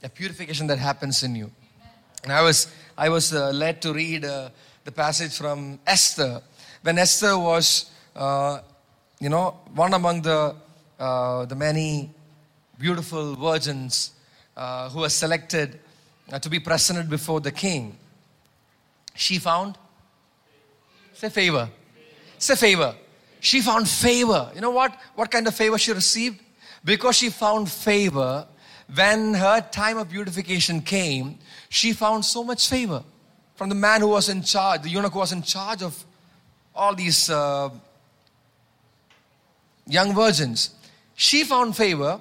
a 0.02 0.08
purification 0.08 0.66
that 0.66 0.78
happens 0.78 1.22
in 1.22 1.34
you. 1.34 1.50
And 2.22 2.32
i 2.32 2.42
was 2.42 2.68
i 2.98 3.08
was 3.08 3.32
uh, 3.32 3.50
led 3.50 3.80
to 3.82 3.92
read 3.92 4.24
uh, 4.24 4.50
the 4.84 4.92
passage 4.92 5.36
from 5.36 5.78
esther. 5.86 6.42
When 6.82 6.98
esther 6.98 7.38
was 7.38 7.90
uh, 8.14 8.60
you 9.20 9.28
know 9.28 9.58
one 9.74 9.94
among 9.94 10.22
the 10.22 10.54
uh, 10.98 11.44
the 11.46 11.54
many 11.54 12.10
beautiful 12.78 13.34
virgins 13.34 14.12
uh, 14.56 14.88
who 14.90 15.00
were 15.00 15.08
selected 15.08 15.78
uh, 16.32 16.38
to 16.38 16.48
be 16.48 16.58
presented 16.58 17.08
before 17.08 17.40
the 17.40 17.52
king 17.52 17.96
she 19.16 19.38
found? 19.38 19.78
Say 21.14 21.30
favor. 21.30 21.70
Say 22.38 22.54
favor. 22.54 22.94
She 23.40 23.62
found 23.62 23.88
favor. 23.88 24.50
You 24.54 24.60
know 24.60 24.70
what? 24.70 24.94
What 25.14 25.30
kind 25.30 25.46
of 25.46 25.54
favor 25.54 25.78
she 25.78 25.92
received? 25.92 26.40
Because 26.84 27.16
she 27.16 27.30
found 27.30 27.70
favor, 27.70 28.46
when 28.94 29.34
her 29.34 29.60
time 29.60 29.96
of 29.96 30.10
beautification 30.10 30.82
came, 30.82 31.38
she 31.68 31.92
found 31.92 32.24
so 32.24 32.44
much 32.44 32.68
favor 32.68 33.02
from 33.54 33.70
the 33.70 33.74
man 33.74 34.02
who 34.02 34.08
was 34.08 34.28
in 34.28 34.42
charge, 34.42 34.82
the 34.82 34.90
eunuch 34.90 35.12
who 35.12 35.18
was 35.18 35.32
in 35.32 35.42
charge 35.42 35.82
of 35.82 36.04
all 36.74 36.94
these 36.94 37.30
uh, 37.30 37.70
young 39.86 40.14
virgins. 40.14 40.70
She 41.14 41.42
found 41.42 41.74
favor 41.74 42.20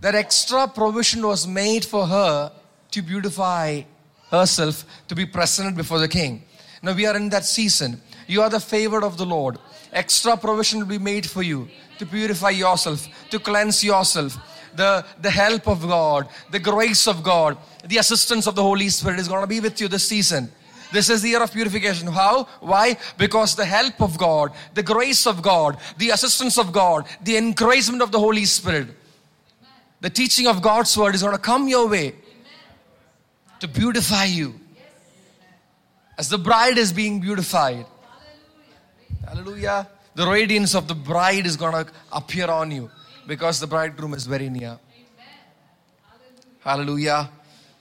that 0.00 0.14
extra 0.14 0.68
provision 0.68 1.26
was 1.26 1.46
made 1.46 1.84
for 1.84 2.06
her 2.06 2.52
to 2.90 3.02
beautify 3.02 3.82
herself 4.30 4.84
to 5.08 5.14
be 5.14 5.26
presented 5.26 5.76
before 5.76 5.98
the 5.98 6.08
king. 6.08 6.42
Now 6.82 6.94
we 6.94 7.06
are 7.06 7.16
in 7.16 7.28
that 7.30 7.44
season. 7.44 8.00
You 8.26 8.42
are 8.42 8.50
the 8.50 8.60
favored 8.60 9.02
of 9.02 9.16
the 9.16 9.26
Lord. 9.26 9.58
Extra 9.92 10.36
provision 10.36 10.80
will 10.80 10.86
be 10.86 10.98
made 10.98 11.28
for 11.28 11.42
you 11.42 11.68
to 11.98 12.06
purify 12.06 12.50
yourself, 12.50 13.08
to 13.30 13.38
cleanse 13.38 13.82
yourself. 13.82 14.36
The, 14.76 15.04
the 15.20 15.30
help 15.30 15.66
of 15.66 15.80
God, 15.82 16.28
the 16.50 16.58
grace 16.60 17.08
of 17.08 17.22
God, 17.22 17.56
the 17.84 17.96
assistance 17.96 18.46
of 18.46 18.54
the 18.54 18.62
Holy 18.62 18.88
Spirit 18.90 19.18
is 19.18 19.26
going 19.26 19.40
to 19.40 19.46
be 19.46 19.60
with 19.60 19.80
you 19.80 19.88
this 19.88 20.06
season. 20.06 20.52
This 20.92 21.10
is 21.10 21.22
the 21.22 21.30
year 21.30 21.42
of 21.42 21.52
purification. 21.52 22.06
How? 22.08 22.44
Why? 22.60 22.96
Because 23.16 23.56
the 23.56 23.64
help 23.64 24.00
of 24.00 24.16
God, 24.16 24.52
the 24.74 24.82
grace 24.82 25.26
of 25.26 25.42
God, 25.42 25.78
the 25.96 26.10
assistance 26.10 26.58
of 26.58 26.72
God, 26.72 27.06
the 27.22 27.36
encouragement 27.36 28.02
of 28.02 28.12
the 28.12 28.18
Holy 28.18 28.44
Spirit, 28.44 28.88
the 30.00 30.10
teaching 30.10 30.46
of 30.46 30.62
God's 30.62 30.96
word 30.96 31.14
is 31.14 31.22
going 31.22 31.34
to 31.34 31.42
come 31.42 31.68
your 31.68 31.88
way 31.88 32.14
to 33.60 33.68
beautify 33.68 34.24
you. 34.24 34.54
As 36.16 36.28
the 36.28 36.38
bride 36.38 36.78
is 36.78 36.92
being 36.92 37.20
beautified. 37.20 37.86
Hallelujah. 39.26 39.88
The 40.14 40.26
radiance 40.26 40.74
of 40.74 40.88
the 40.88 40.94
bride 40.94 41.46
is 41.46 41.56
going 41.56 41.84
to 41.84 41.92
appear 42.12 42.50
on 42.50 42.70
you 42.70 42.90
because 43.26 43.60
the 43.60 43.66
bridegroom 43.66 44.14
is 44.14 44.26
very 44.26 44.48
near. 44.48 44.78
Hallelujah. 46.60 47.30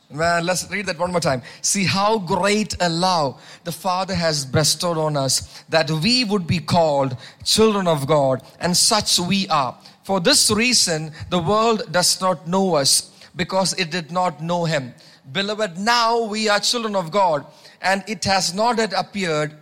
Man, 0.10 0.46
let's 0.46 0.70
read 0.72 0.86
that 0.86 0.98
one 0.98 1.12
more 1.12 1.20
time. 1.20 1.42
See 1.62 1.84
how 1.84 2.20
great 2.20 2.76
a 2.80 2.88
love 2.88 3.42
the 3.66 3.72
Father 3.72 4.16
has 4.16 4.46
bestowed 4.46 4.98
on 4.98 5.18
us 5.18 5.64
that 5.68 5.92
we 5.92 6.24
would 6.24 6.48
be 6.48 6.60
called 6.60 7.18
children 7.44 7.88
of 7.88 8.08
God, 8.08 8.42
and 8.60 8.78
such 8.78 9.20
we 9.20 9.48
are. 9.50 9.78
For 10.08 10.22
this 10.22 10.50
reason, 10.50 11.12
the 11.30 11.40
world 11.40 11.92
does 11.92 12.22
not 12.22 12.48
know 12.48 12.76
us 12.76 13.12
because 13.36 13.74
it 13.74 13.92
did 13.92 14.10
not 14.10 14.42
know 14.42 14.64
Him. 14.64 14.94
Beloved, 15.34 15.78
now 15.78 16.24
we 16.24 16.48
are 16.48 16.62
children 16.62 16.96
of 16.96 17.12
God, 17.12 17.46
and 17.82 18.06
it 18.08 18.24
has 18.24 18.54
not 18.54 18.78
yet 18.78 18.94
appeared 18.96 19.58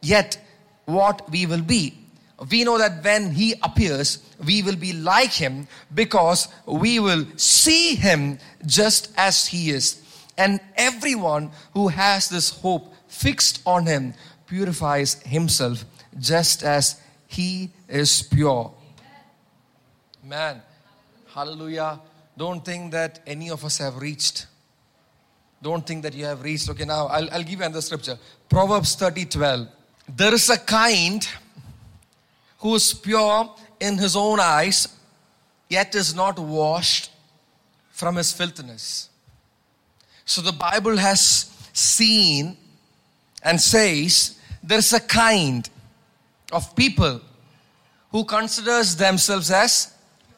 yet 0.00 0.40
what 0.86 1.30
we 1.30 1.44
will 1.44 1.60
be. 1.60 1.98
We 2.50 2.64
know 2.64 2.78
that 2.78 3.04
when 3.04 3.32
He 3.32 3.52
appears, 3.62 4.24
we 4.42 4.62
will 4.62 4.76
be 4.76 4.94
like 4.94 5.32
Him 5.32 5.68
because 5.92 6.48
we 6.64 6.98
will 6.98 7.26
see 7.36 7.94
Him 7.94 8.38
just 8.64 9.12
as 9.18 9.48
He 9.48 9.68
is. 9.68 10.00
And 10.38 10.60
everyone 10.76 11.50
who 11.74 11.88
has 11.88 12.30
this 12.30 12.48
hope 12.48 12.94
fixed 13.06 13.60
on 13.66 13.84
Him 13.84 14.14
purifies 14.46 15.20
himself 15.24 15.84
just 16.18 16.62
as 16.62 16.98
He 17.26 17.68
is 17.86 18.22
pure. 18.22 18.72
Man, 20.30 20.62
hallelujah. 21.34 22.00
Don't 22.38 22.64
think 22.64 22.92
that 22.92 23.20
any 23.26 23.50
of 23.50 23.64
us 23.64 23.78
have 23.78 23.96
reached 24.00 24.46
don't 25.62 25.86
think 25.86 26.02
that 26.02 26.14
you 26.14 26.24
have 26.24 26.42
reached. 26.42 26.70
Okay, 26.70 26.84
now 26.84 27.06
I'll, 27.06 27.30
I'll 27.30 27.42
give 27.42 27.58
you 27.58 27.66
another 27.66 27.82
scripture. 27.82 28.18
Proverbs 28.48 28.94
30 28.94 29.26
12. 29.26 29.68
There 30.08 30.34
is 30.34 30.48
a 30.48 30.58
kind 30.58 31.26
who 32.58 32.74
is 32.74 32.94
pure 32.94 33.54
in 33.78 33.98
his 33.98 34.16
own 34.16 34.40
eyes, 34.40 34.88
yet 35.68 35.94
is 35.94 36.14
not 36.14 36.38
washed 36.38 37.10
from 37.90 38.16
his 38.16 38.32
filthiness. 38.32 39.10
So 40.24 40.40
the 40.40 40.52
Bible 40.52 40.96
has 40.96 41.50
seen 41.72 42.56
and 43.42 43.60
says 43.60 44.38
there's 44.62 44.92
a 44.92 45.00
kind 45.00 45.68
of 46.52 46.74
people 46.74 47.20
who 48.10 48.24
considers 48.24 48.96
themselves 48.96 49.50
as 49.50 49.92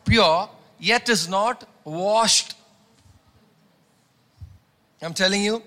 pure 0.05 0.49
yet 0.79 1.09
is 1.09 1.29
not 1.29 1.69
washed 1.85 2.55
i'm 5.03 5.15
telling 5.15 5.43
you 5.43 5.63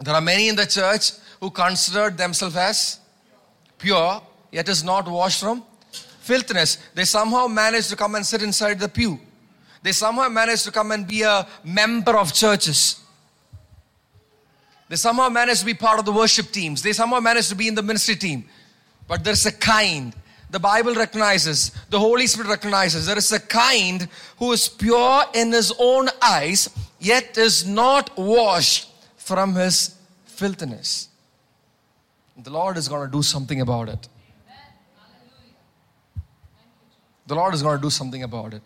there 0.00 0.14
are 0.14 0.20
many 0.20 0.48
in 0.48 0.56
the 0.56 0.66
church 0.66 1.12
who 1.40 1.50
consider 1.50 2.10
themselves 2.10 2.56
as 2.56 3.00
pure 3.78 4.22
yet 4.50 4.68
is 4.68 4.82
not 4.82 5.08
washed 5.08 5.40
from 5.40 5.62
filthiness 6.20 6.78
they 6.94 7.04
somehow 7.04 7.46
manage 7.46 7.88
to 7.88 7.96
come 7.96 8.14
and 8.14 8.24
sit 8.24 8.42
inside 8.42 8.78
the 8.78 8.88
pew 8.88 9.18
they 9.82 9.92
somehow 9.92 10.28
manage 10.28 10.62
to 10.64 10.70
come 10.70 10.90
and 10.92 11.06
be 11.06 11.22
a 11.22 11.46
member 11.64 12.16
of 12.16 12.32
churches 12.32 13.00
they 14.88 14.96
somehow 14.96 15.28
manage 15.28 15.60
to 15.60 15.66
be 15.66 15.74
part 15.74 15.98
of 15.98 16.06
the 16.06 16.12
worship 16.12 16.50
teams. 16.50 16.82
They 16.82 16.92
somehow 16.92 17.20
manage 17.20 17.48
to 17.48 17.54
be 17.54 17.68
in 17.68 17.74
the 17.74 17.82
ministry 17.82 18.16
team. 18.16 18.48
But 19.06 19.22
there's 19.22 19.44
a 19.46 19.52
kind. 19.52 20.14
The 20.50 20.58
Bible 20.58 20.94
recognizes, 20.94 21.72
the 21.90 21.98
Holy 21.98 22.26
Spirit 22.26 22.48
recognizes, 22.48 23.06
there 23.06 23.18
is 23.18 23.30
a 23.32 23.40
kind 23.40 24.08
who 24.38 24.52
is 24.52 24.68
pure 24.68 25.24
in 25.34 25.52
his 25.52 25.72
own 25.78 26.08
eyes, 26.22 26.70
yet 26.98 27.36
is 27.36 27.66
not 27.66 28.16
washed 28.16 28.90
from 29.16 29.54
his 29.54 29.96
filthiness. 30.24 31.08
The 32.36 32.50
Lord 32.50 32.76
is 32.78 32.88
going 32.88 33.06
to 33.06 33.12
do 33.12 33.22
something 33.22 33.60
about 33.60 33.88
it. 33.88 34.08
The 37.26 37.34
Lord 37.34 37.52
is 37.52 37.62
going 37.62 37.76
to 37.76 37.82
do 37.82 37.90
something 37.90 38.22
about 38.22 38.54
it. 38.54 38.62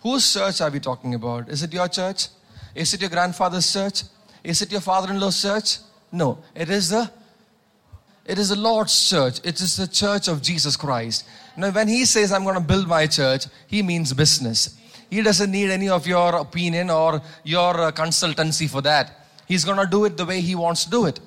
Whose 0.00 0.30
church 0.30 0.60
are 0.60 0.70
we 0.70 0.78
talking 0.78 1.14
about? 1.14 1.48
Is 1.48 1.62
it 1.62 1.72
your 1.72 1.88
church? 1.88 2.28
Is 2.74 2.92
it 2.92 3.00
your 3.00 3.08
grandfather's 3.08 3.72
church? 3.72 4.02
Is 4.42 4.60
it 4.60 4.70
your 4.70 4.82
father-in-law's 4.82 5.40
church? 5.40 5.78
No, 6.12 6.38
it 6.54 6.68
is 6.68 6.90
the 6.90 7.10
it 8.26 8.38
is 8.38 8.48
the 8.48 8.56
Lord's 8.56 9.08
church. 9.08 9.40
It 9.44 9.60
is 9.60 9.76
the 9.76 9.86
church 9.86 10.28
of 10.28 10.40
Jesus 10.40 10.76
Christ. 10.76 11.26
Now, 11.56 11.70
when 11.70 11.88
He 11.88 12.04
says, 12.04 12.32
I'm 12.32 12.44
going 12.44 12.54
to 12.54 12.60
build 12.60 12.88
my 12.88 13.06
church, 13.06 13.46
He 13.66 13.82
means 13.82 14.12
business. 14.12 14.78
He 15.10 15.22
doesn't 15.22 15.50
need 15.50 15.70
any 15.70 15.88
of 15.88 16.06
your 16.06 16.34
opinion 16.36 16.90
or 16.90 17.20
your 17.44 17.80
uh, 17.80 17.92
consultancy 17.92 18.68
for 18.68 18.80
that. 18.82 19.26
He's 19.46 19.64
going 19.64 19.78
to 19.78 19.86
do 19.86 20.06
it 20.06 20.16
the 20.16 20.24
way 20.24 20.40
He 20.40 20.54
wants 20.54 20.84
to 20.84 20.90
do 20.90 21.06
it. 21.06 21.20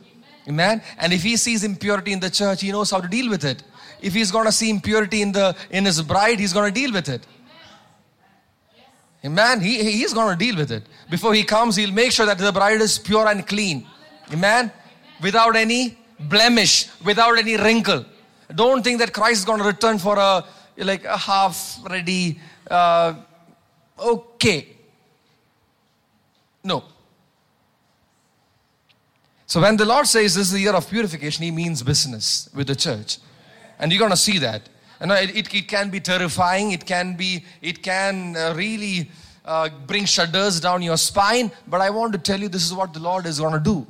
Amen. 0.47 0.81
And 0.97 1.13
if 1.13 1.23
He 1.23 1.37
sees 1.37 1.63
impurity 1.63 2.13
in 2.13 2.19
the 2.19 2.29
church, 2.29 2.61
He 2.61 2.71
knows 2.71 2.91
how 2.91 2.99
to 2.99 3.07
deal 3.07 3.29
with 3.29 3.45
it. 3.45 3.63
If 4.01 4.13
He's 4.13 4.31
going 4.31 4.45
to 4.45 4.51
see 4.51 4.69
impurity 4.69 5.21
in, 5.21 5.31
the, 5.31 5.55
in 5.69 5.85
His 5.85 6.01
bride, 6.01 6.39
He's 6.39 6.53
going 6.53 6.73
to 6.73 6.79
deal 6.79 6.91
with 6.91 7.09
it. 7.09 7.25
Amen. 9.25 9.59
He, 9.59 9.83
he's 9.91 10.13
going 10.13 10.37
to 10.37 10.45
deal 10.45 10.55
with 10.55 10.71
it. 10.71 10.83
Before 11.09 11.33
he 11.33 11.43
comes, 11.43 11.75
he'll 11.75 11.91
make 11.91 12.11
sure 12.11 12.25
that 12.25 12.37
the 12.37 12.51
bride 12.51 12.81
is 12.81 12.99
pure 12.99 13.27
and 13.27 13.45
clean. 13.45 13.85
Amen. 14.31 14.71
Without 15.21 15.55
any 15.55 15.97
blemish, 16.19 16.87
without 17.03 17.37
any 17.37 17.57
wrinkle. 17.57 18.05
Don't 18.53 18.83
think 18.83 18.99
that 18.99 19.13
Christ 19.13 19.39
is 19.39 19.45
going 19.45 19.59
to 19.59 19.65
return 19.65 19.99
for 19.99 20.17
a 20.17 20.43
like 20.85 21.05
a 21.05 21.17
half 21.17 21.79
ready, 21.89 22.39
uh, 22.69 23.15
okay. 23.97 24.67
No. 26.63 26.83
So 29.45 29.61
when 29.61 29.77
the 29.77 29.85
Lord 29.85 30.07
says 30.07 30.35
this 30.35 30.47
is 30.47 30.51
the 30.51 30.59
year 30.59 30.73
of 30.73 30.89
purification, 30.89 31.43
He 31.43 31.51
means 31.51 31.81
business 31.81 32.49
with 32.53 32.67
the 32.67 32.75
church. 32.75 33.17
And 33.79 33.91
you're 33.91 33.99
going 33.99 34.11
to 34.11 34.17
see 34.17 34.39
that. 34.39 34.69
And 34.99 35.11
it, 35.11 35.35
it, 35.35 35.53
it 35.53 35.67
can 35.67 35.89
be 35.89 35.99
terrifying. 35.99 36.71
It 36.71 36.85
can 36.85 37.15
be, 37.15 37.45
it 37.61 37.81
can 37.81 38.35
uh, 38.35 38.53
really 38.55 39.09
uh, 39.45 39.69
bring 39.85 40.05
shudders 40.05 40.59
down 40.59 40.81
your 40.81 40.97
spine. 40.97 41.51
But 41.67 41.81
I 41.81 41.89
want 41.91 42.13
to 42.13 42.19
tell 42.19 42.39
you 42.39 42.49
this 42.49 42.65
is 42.65 42.73
what 42.73 42.93
the 42.93 42.99
Lord 42.99 43.25
is 43.25 43.39
going 43.39 43.53
to 43.53 43.59
do. 43.59 43.87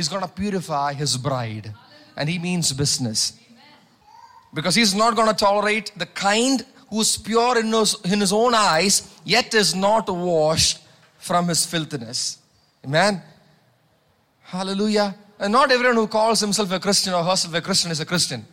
He's 0.00 0.08
going 0.08 0.22
to 0.22 0.28
purify 0.28 0.94
His 0.94 1.18
bride. 1.18 1.74
And 2.16 2.26
He 2.26 2.38
means 2.38 2.72
business. 2.72 3.38
Because 4.54 4.74
He's 4.74 4.94
not 4.94 5.14
going 5.14 5.28
to 5.28 5.34
tolerate 5.34 5.92
the 5.94 6.06
kind 6.06 6.64
who's 6.88 7.18
pure 7.18 7.58
in 7.58 7.70
his, 7.70 7.96
in 8.04 8.20
his 8.20 8.32
own 8.32 8.54
eyes, 8.54 9.14
yet 9.24 9.52
is 9.52 9.74
not 9.74 10.08
washed 10.08 10.78
from 11.18 11.48
his 11.48 11.66
filthiness. 11.66 12.38
Amen. 12.84 13.22
Hallelujah. 14.42 15.14
And 15.38 15.52
not 15.52 15.70
everyone 15.70 15.96
who 15.96 16.08
calls 16.08 16.40
himself 16.40 16.72
a 16.72 16.80
Christian 16.80 17.12
or 17.12 17.22
herself 17.22 17.54
a 17.54 17.60
Christian 17.60 17.90
is 17.90 18.00
a 18.00 18.06
Christian. 18.06 18.44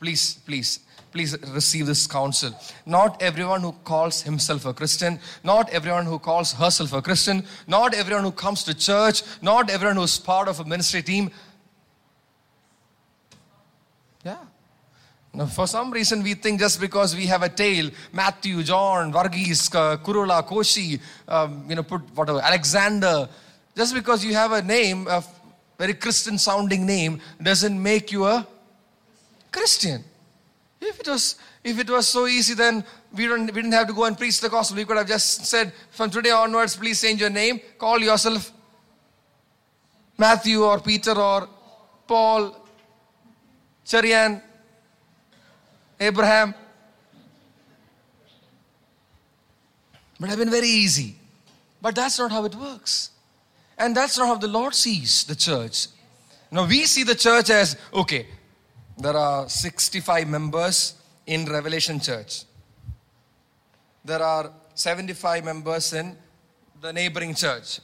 Please, 0.00 0.34
please 0.46 0.80
please 1.12 1.36
receive 1.48 1.86
this 1.86 2.06
counsel. 2.06 2.52
Not 2.86 3.20
everyone 3.22 3.60
who 3.60 3.72
calls 3.84 4.22
himself 4.22 4.66
a 4.66 4.72
Christian, 4.72 5.18
not 5.42 5.70
everyone 5.70 6.06
who 6.06 6.18
calls 6.18 6.52
herself 6.52 6.92
a 6.92 7.02
Christian, 7.02 7.44
not 7.66 7.94
everyone 7.94 8.24
who 8.24 8.32
comes 8.32 8.64
to 8.64 8.74
church, 8.74 9.22
not 9.42 9.70
everyone 9.70 9.96
who's 9.96 10.18
part 10.18 10.48
of 10.48 10.60
a 10.60 10.64
ministry 10.64 11.02
team. 11.02 11.30
Yeah. 14.24 14.38
Now, 15.32 15.46
for 15.46 15.66
some 15.66 15.92
reason, 15.92 16.22
we 16.22 16.34
think 16.34 16.58
just 16.58 16.80
because 16.80 17.14
we 17.14 17.26
have 17.26 17.42
a 17.42 17.48
tail, 17.48 17.90
Matthew, 18.12 18.62
John, 18.64 19.12
Varghese, 19.12 19.70
Kuruvilla, 20.02 20.46
Koshi, 20.46 21.00
um, 21.28 21.64
you 21.68 21.76
know, 21.76 21.84
put 21.84 22.02
whatever, 22.16 22.40
Alexander, 22.40 23.28
just 23.76 23.94
because 23.94 24.24
you 24.24 24.34
have 24.34 24.52
a 24.52 24.62
name, 24.62 25.06
a 25.06 25.22
very 25.78 25.94
Christian 25.94 26.36
sounding 26.36 26.84
name, 26.84 27.20
doesn't 27.40 27.80
make 27.80 28.10
you 28.10 28.26
a 28.26 28.46
Christian. 29.52 30.04
If 31.00 31.06
it 31.06 31.10
was 31.10 31.36
if 31.64 31.78
it 31.78 31.88
was 31.88 32.08
so 32.08 32.26
easy, 32.26 32.52
then 32.52 32.84
we 33.14 33.26
don't 33.26 33.46
we 33.46 33.62
didn't 33.62 33.72
have 33.72 33.86
to 33.86 33.94
go 33.94 34.04
and 34.04 34.18
preach 34.18 34.38
the 34.40 34.50
gospel. 34.50 34.76
We 34.76 34.84
could 34.84 34.98
have 34.98 35.08
just 35.08 35.46
said, 35.46 35.72
from 35.90 36.10
today 36.10 36.30
onwards, 36.30 36.76
please 36.76 37.00
change 37.00 37.22
your 37.22 37.30
name, 37.30 37.58
call 37.78 37.98
yourself 37.98 38.52
Matthew 40.18 40.62
or 40.62 40.78
Peter 40.80 41.12
or 41.12 41.48
Paul, 42.06 42.54
Cherian, 43.86 44.42
Abraham. 45.98 46.54
But 50.18 50.28
have 50.28 50.38
been 50.38 50.50
very 50.50 50.68
easy. 50.68 51.16
But 51.80 51.94
that's 51.94 52.18
not 52.18 52.30
how 52.30 52.44
it 52.44 52.54
works. 52.54 53.10
And 53.78 53.96
that's 53.96 54.18
not 54.18 54.26
how 54.26 54.36
the 54.36 54.48
Lord 54.48 54.74
sees 54.74 55.24
the 55.24 55.34
church. 55.34 55.86
Now 56.50 56.66
we 56.66 56.84
see 56.84 57.04
the 57.04 57.14
church 57.14 57.48
as 57.48 57.78
okay, 57.94 58.26
there 59.00 59.16
are 59.16 59.48
65 59.48 60.28
members 60.28 60.94
in 61.26 61.46
Revelation 61.46 61.98
Church. 62.00 62.44
There 64.04 64.22
are 64.22 64.52
75 64.74 65.44
members 65.44 65.92
in 65.92 66.16
the 66.80 66.92
neighboring 66.92 67.34
church. 67.34 67.80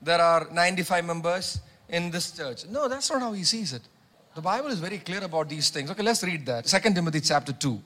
There 0.00 0.20
are 0.20 0.46
95 0.52 1.04
members 1.04 1.60
in 1.88 2.10
this 2.10 2.32
church. 2.32 2.66
No, 2.68 2.88
that's 2.88 3.10
not 3.10 3.20
how 3.20 3.32
he 3.32 3.44
sees 3.44 3.72
it. 3.72 3.82
The 4.34 4.42
Bible 4.42 4.68
is 4.68 4.78
very 4.78 4.98
clear 4.98 5.24
about 5.24 5.48
these 5.48 5.70
things. 5.70 5.90
Okay, 5.90 6.02
let's 6.02 6.22
read 6.22 6.44
that. 6.46 6.66
2 6.66 6.78
Timothy 6.92 7.20
chapter 7.20 7.52
2, 7.52 7.80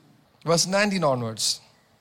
verse 0.45 0.67
19 0.67 1.05
onwards. 1.05 1.61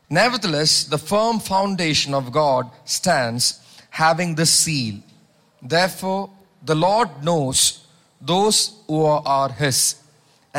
Nevertheless, 0.10 0.86
the 0.86 0.98
firm 0.98 1.40
foundation 1.40 2.14
of 2.14 2.32
God 2.32 2.70
stands, 2.84 3.60
having 3.92 4.34
this 4.34 4.52
seal. 4.52 4.96
Therefore, 5.62 6.30
the 6.64 6.76
Lord 6.76 7.10
knows 7.24 7.86
those 8.20 8.82
who 8.88 9.04
are 9.06 9.50
his. 9.50 9.96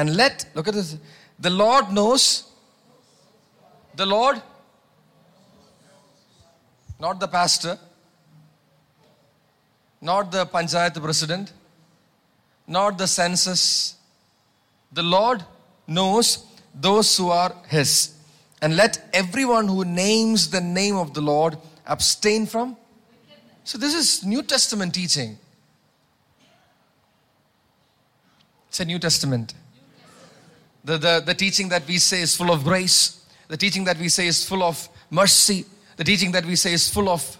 And 0.00 0.16
let, 0.16 0.46
look 0.54 0.66
at 0.66 0.72
this, 0.72 0.96
the 1.38 1.50
Lord 1.50 1.92
knows, 1.92 2.44
the 3.96 4.06
Lord, 4.06 4.40
not 6.98 7.20
the 7.20 7.28
pastor, 7.28 7.78
not 10.00 10.32
the 10.32 10.46
panchayat 10.46 10.98
president, 11.02 11.52
not 12.66 12.96
the 12.96 13.06
census. 13.06 13.96
The 14.90 15.02
Lord 15.02 15.44
knows 15.86 16.46
those 16.74 17.14
who 17.18 17.28
are 17.28 17.54
His. 17.68 18.14
And 18.62 18.76
let 18.76 19.06
everyone 19.12 19.68
who 19.68 19.84
names 19.84 20.48
the 20.48 20.62
name 20.62 20.96
of 20.96 21.12
the 21.12 21.20
Lord 21.20 21.58
abstain 21.86 22.46
from. 22.46 22.74
So, 23.64 23.76
this 23.76 23.94
is 23.94 24.24
New 24.24 24.42
Testament 24.42 24.94
teaching. 24.94 25.36
It's 28.68 28.80
a 28.80 28.86
New 28.86 28.98
Testament. 28.98 29.52
The, 30.84 30.98
the, 30.98 31.22
the 31.24 31.34
teaching 31.34 31.68
that 31.70 31.86
we 31.86 31.98
say 31.98 32.22
is 32.22 32.36
full 32.36 32.50
of 32.50 32.64
grace. 32.64 33.24
The 33.48 33.56
teaching 33.56 33.84
that 33.84 33.98
we 33.98 34.08
say 34.08 34.26
is 34.26 34.44
full 34.44 34.62
of 34.62 34.88
mercy. 35.10 35.64
The 35.96 36.04
teaching 36.04 36.32
that 36.32 36.44
we 36.44 36.56
say 36.56 36.72
is 36.72 36.88
full 36.88 37.08
of 37.08 37.38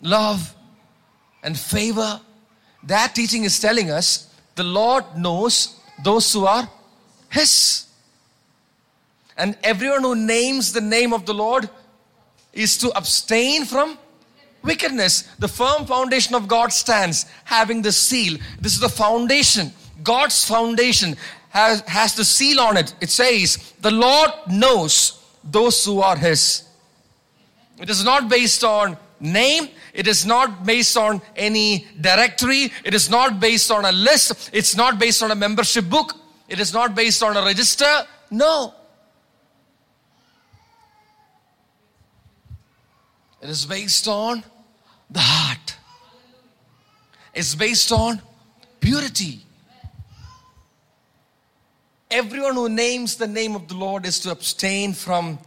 love 0.00 0.54
and 1.42 1.58
favor. 1.58 2.20
That 2.84 3.14
teaching 3.14 3.44
is 3.44 3.58
telling 3.58 3.90
us 3.90 4.34
the 4.54 4.64
Lord 4.64 5.04
knows 5.16 5.76
those 6.02 6.32
who 6.32 6.46
are 6.46 6.68
His. 7.30 7.86
And 9.36 9.56
everyone 9.62 10.02
who 10.02 10.14
names 10.14 10.72
the 10.72 10.80
name 10.80 11.12
of 11.12 11.24
the 11.24 11.34
Lord 11.34 11.70
is 12.52 12.76
to 12.78 12.90
abstain 12.96 13.64
from 13.64 13.96
wickedness. 14.62 15.22
The 15.38 15.48
firm 15.48 15.86
foundation 15.86 16.34
of 16.34 16.48
God 16.48 16.72
stands, 16.72 17.26
having 17.44 17.82
the 17.82 17.92
seal. 17.92 18.38
This 18.60 18.74
is 18.74 18.80
the 18.80 18.88
foundation, 18.88 19.72
God's 20.02 20.44
foundation 20.44 21.16
has, 21.50 21.80
has 21.82 22.14
the 22.14 22.24
seal 22.24 22.60
on 22.60 22.76
it. 22.76 22.94
It 23.00 23.10
says, 23.10 23.74
The 23.80 23.90
Lord 23.90 24.30
knows 24.50 25.22
those 25.44 25.84
who 25.84 26.00
are 26.00 26.16
His. 26.16 26.64
It 27.80 27.90
is 27.90 28.04
not 28.04 28.28
based 28.28 28.64
on 28.64 28.96
name. 29.20 29.68
It 29.94 30.06
is 30.06 30.26
not 30.26 30.64
based 30.64 30.96
on 30.96 31.22
any 31.36 31.86
directory. 32.00 32.72
It 32.84 32.94
is 32.94 33.08
not 33.08 33.40
based 33.40 33.70
on 33.70 33.84
a 33.84 33.92
list. 33.92 34.50
It's 34.52 34.76
not 34.76 34.98
based 34.98 35.22
on 35.22 35.30
a 35.30 35.34
membership 35.34 35.88
book. 35.88 36.14
It 36.48 36.60
is 36.60 36.72
not 36.72 36.94
based 36.94 37.22
on 37.22 37.36
a 37.36 37.42
register. 37.42 38.06
No. 38.30 38.74
It 43.40 43.48
is 43.48 43.66
based 43.66 44.08
on 44.08 44.42
the 45.10 45.20
heart. 45.20 45.76
It's 47.34 47.54
based 47.54 47.92
on 47.92 48.20
purity. 48.80 49.44
Everyone 52.10 52.54
who 52.54 52.68
names 52.70 53.16
the 53.16 53.26
name 53.26 53.54
of 53.54 53.68
the 53.68 53.74
Lord 53.74 54.06
is 54.06 54.18
to 54.20 54.30
abstain 54.30 54.94
from 54.94 55.38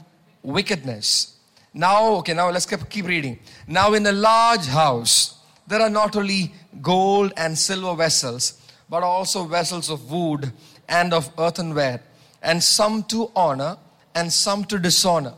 wickedness. 0.43 1.37
Now, 1.73 2.13
okay, 2.15 2.33
now 2.33 2.51
let's 2.51 2.67
keep 2.67 2.87
keep 2.87 3.07
reading. 3.07 3.39
Now, 3.67 3.93
in 3.93 4.05
a 4.05 4.11
large 4.11 4.67
house, 4.67 5.39
there 5.65 5.81
are 5.81 5.89
not 5.89 6.15
only 6.15 6.53
gold 6.81 7.33
and 7.35 7.57
silver 7.57 7.95
vessels, 7.95 8.61
but 8.89 9.01
also 9.01 9.45
vessels 9.45 9.89
of 9.89 10.11
wood 10.11 10.51
and 10.87 11.13
of 11.13 11.31
earthenware, 11.39 12.01
and 12.43 12.61
some 12.61 13.03
to 13.05 13.31
honor 13.35 13.77
and 14.13 14.31
some 14.31 14.63
to 14.65 14.77
dishonor. 14.77 15.33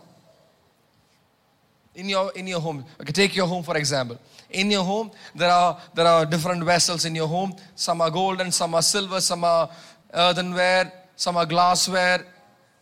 In 1.95 2.09
your, 2.09 2.31
in 2.33 2.47
your 2.47 2.59
home, 2.59 2.83
okay, 2.99 3.11
take 3.13 3.35
your 3.35 3.47
home 3.47 3.63
for 3.63 3.77
example. 3.77 4.19
In 4.49 4.71
your 4.71 4.83
home, 4.83 5.11
there 5.35 5.49
are, 5.49 5.79
there 5.93 6.07
are 6.07 6.25
different 6.25 6.63
vessels 6.63 7.05
in 7.05 7.15
your 7.15 7.27
home. 7.27 7.55
Some 7.75 8.01
are 8.01 8.09
gold 8.09 8.41
and 8.41 8.53
some 8.53 8.73
are 8.73 8.81
silver, 8.81 9.21
some 9.21 9.43
are 9.43 9.69
earthenware, 10.11 10.91
some 11.15 11.37
are 11.37 11.45
glassware, 11.45 12.25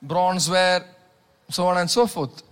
bronzeware, 0.05 0.83
so 1.49 1.67
on 1.67 1.77
and 1.77 1.89
so 1.89 2.07
forth. 2.07 2.43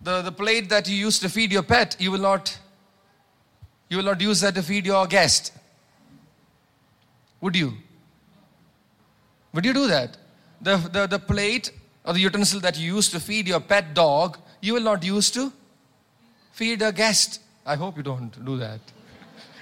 The, 0.00 0.22
the 0.22 0.32
plate 0.32 0.68
that 0.68 0.88
you 0.88 0.96
use 0.96 1.18
to 1.20 1.28
feed 1.28 1.52
your 1.52 1.62
pet, 1.62 1.96
you 1.98 2.10
will 2.10 2.18
not 2.20 2.58
you 3.88 3.98
will 3.98 4.04
not 4.04 4.22
use 4.22 4.40
that 4.40 4.54
to 4.54 4.62
feed 4.62 4.86
your 4.86 5.06
guest. 5.06 5.52
Would 7.42 7.54
you? 7.54 7.74
Would 9.52 9.66
you 9.66 9.74
do 9.74 9.86
that? 9.86 10.16
The, 10.62 10.76
the, 10.78 11.06
the 11.06 11.18
plate 11.18 11.72
or 12.02 12.14
the 12.14 12.20
utensil 12.20 12.58
that 12.60 12.78
you 12.78 12.94
use 12.94 13.10
to 13.10 13.20
feed 13.20 13.46
your 13.46 13.60
pet 13.60 13.92
dog, 13.92 14.38
you 14.62 14.72
will 14.72 14.80
not 14.80 15.04
use 15.04 15.30
to 15.32 15.52
feed 16.52 16.80
a 16.80 16.90
guest. 16.90 17.42
I 17.66 17.76
hope 17.76 17.98
you 17.98 18.02
don't 18.02 18.44
do 18.46 18.56
that. 18.56 18.80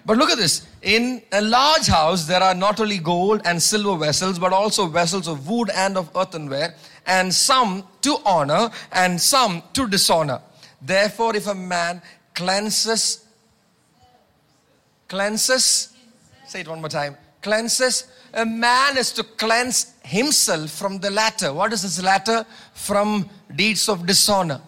But 0.05 0.17
look 0.17 0.31
at 0.31 0.39
this. 0.39 0.67
In 0.83 1.23
a 1.33 1.41
large 1.41 1.87
house, 1.87 2.27
there 2.27 2.43
are 2.43 2.55
not 2.55 2.81
only 2.81 2.99
gold 2.99 3.43
and 3.45 3.63
silver 3.63 3.99
vessels, 3.99 4.39
but 4.39 4.53
also 4.53 4.87
vessels 4.87 5.29
of 5.29 5.49
wood 5.49 5.71
and 5.75 5.97
of 5.97 6.11
earthenware, 6.17 6.75
and 7.07 7.35
some 7.35 7.85
to 8.03 8.19
honor 8.25 8.71
and 8.93 9.21
some 9.21 9.63
to 9.75 9.87
dishonor. 9.87 10.41
Therefore, 10.81 11.37
if 11.37 11.47
a 11.47 11.55
man 11.55 12.01
cleanses, 12.35 13.27
cleanses, 15.09 15.93
say 16.47 16.61
it 16.61 16.69
one 16.69 16.81
more 16.81 16.89
time, 16.89 17.17
cleanses, 17.43 18.05
a 18.33 18.47
man 18.47 18.97
is 18.97 19.13
to 19.13 19.25
cleanse 19.25 19.95
himself 20.03 20.71
from 20.71 20.99
the 20.99 21.11
latter. 21.11 21.53
What 21.53 21.73
is 21.73 21.83
this 21.83 22.03
latter? 22.03 22.47
From 22.75 23.29
deeds 23.55 23.89
of 23.89 24.07
dishonor 24.07 24.61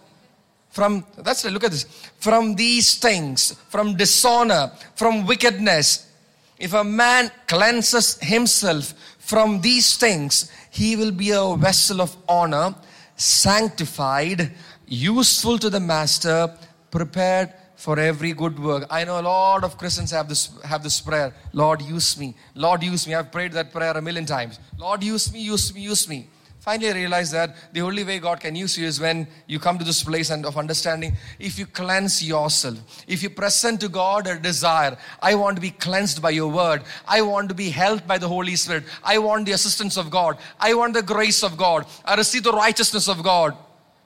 from 0.73 1.05
that's 1.19 1.45
look 1.45 1.63
at 1.63 1.71
this. 1.71 1.85
From 2.17 2.55
these 2.55 2.97
things 2.97 3.51
from 3.69 3.95
dishonor 3.95 4.71
from 4.95 5.25
wickedness 5.27 6.09
if 6.57 6.73
a 6.73 6.83
man 6.83 7.31
cleanses 7.47 8.17
himself 8.19 8.93
from 9.19 9.61
these 9.61 9.97
things 9.97 10.51
he 10.71 10.95
will 10.95 11.11
be 11.11 11.29
a 11.29 11.55
vessel 11.55 12.01
of 12.01 12.15
honor 12.27 12.73
sanctified 13.15 14.51
useful 14.87 15.59
to 15.59 15.69
the 15.69 15.79
master 15.79 16.51
prepared 16.89 17.53
for 17.75 17.99
every 17.99 18.31
good 18.31 18.57
work. 18.57 18.87
I 18.89 19.03
know 19.03 19.19
a 19.19 19.25
lot 19.29 19.63
of 19.63 19.77
christians 19.77 20.09
have 20.09 20.27
this 20.27 20.49
have 20.63 20.81
this 20.81 20.99
prayer 21.01 21.35
lord 21.51 21.83
use 21.83 22.17
me. 22.17 22.33
Lord 22.55 22.81
use 22.81 23.07
me. 23.07 23.13
I've 23.13 23.31
prayed 23.31 23.51
that 23.51 23.71
prayer 23.71 23.95
a 23.95 24.01
million 24.01 24.25
times. 24.25 24.59
Lord 24.79 25.03
use 25.03 25.31
me 25.31 25.39
use 25.39 25.71
me 25.75 25.81
use 25.81 26.09
me 26.09 26.29
Finally, 26.63 26.91
I 26.91 26.93
realized 26.93 27.33
that 27.33 27.73
the 27.73 27.81
only 27.81 28.05
way 28.05 28.19
God 28.19 28.39
can 28.39 28.55
use 28.55 28.77
you 28.77 28.87
is 28.87 28.97
when 28.97 29.27
you 29.47 29.59
come 29.59 29.77
to 29.77 29.83
this 29.83 30.01
place 30.01 30.29
and 30.29 30.45
of 30.45 30.57
understanding. 30.57 31.13
If 31.37 31.59
you 31.59 31.65
cleanse 31.65 32.23
yourself, 32.23 32.77
if 33.05 33.21
you 33.21 33.29
present 33.31 33.81
to 33.81 33.89
God 33.89 34.27
a 34.27 34.39
desire, 34.39 34.97
I 35.21 35.35
want 35.35 35.57
to 35.57 35.61
be 35.61 35.71
cleansed 35.71 36.21
by 36.21 36.29
your 36.29 36.49
word. 36.49 36.83
I 37.05 37.21
want 37.21 37.49
to 37.49 37.53
be 37.53 37.69
helped 37.69 38.07
by 38.07 38.17
the 38.17 38.29
Holy 38.29 38.55
Spirit. 38.55 38.85
I 39.03 39.17
want 39.17 39.45
the 39.45 39.51
assistance 39.51 39.97
of 39.97 40.09
God. 40.09 40.37
I 40.57 40.73
want 40.73 40.93
the 40.93 41.03
grace 41.03 41.43
of 41.43 41.57
God. 41.57 41.85
I 42.05 42.15
receive 42.15 42.43
the 42.43 42.53
righteousness 42.53 43.09
of 43.09 43.21
God 43.23 43.57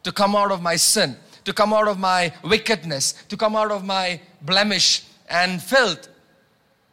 to 0.01 0.11
come 0.11 0.35
out 0.35 0.51
of 0.51 0.59
my 0.59 0.77
sin, 0.77 1.15
to 1.45 1.53
come 1.53 1.73
out 1.73 1.87
of 1.87 1.99
my 1.99 2.33
wickedness, 2.43 3.23
to 3.29 3.37
come 3.37 3.55
out 3.55 3.69
of 3.69 3.85
my 3.85 4.19
blemish 4.41 5.05
and 5.29 5.61
filth. 5.61 6.07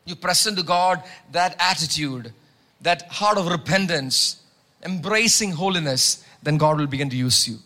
You 0.05 0.15
present 0.15 0.59
to 0.59 0.63
God 0.63 1.03
that 1.33 1.57
attitude, 1.59 2.35
that 2.83 3.09
heart 3.11 3.39
of 3.39 3.47
repentance 3.47 4.44
embracing 4.85 5.53
holiness, 5.53 6.25
then 6.43 6.59
God 6.59 6.79
will 6.79 6.87
begin 6.87 7.11
to 7.11 7.17
use 7.17 7.49
you. 7.49 7.59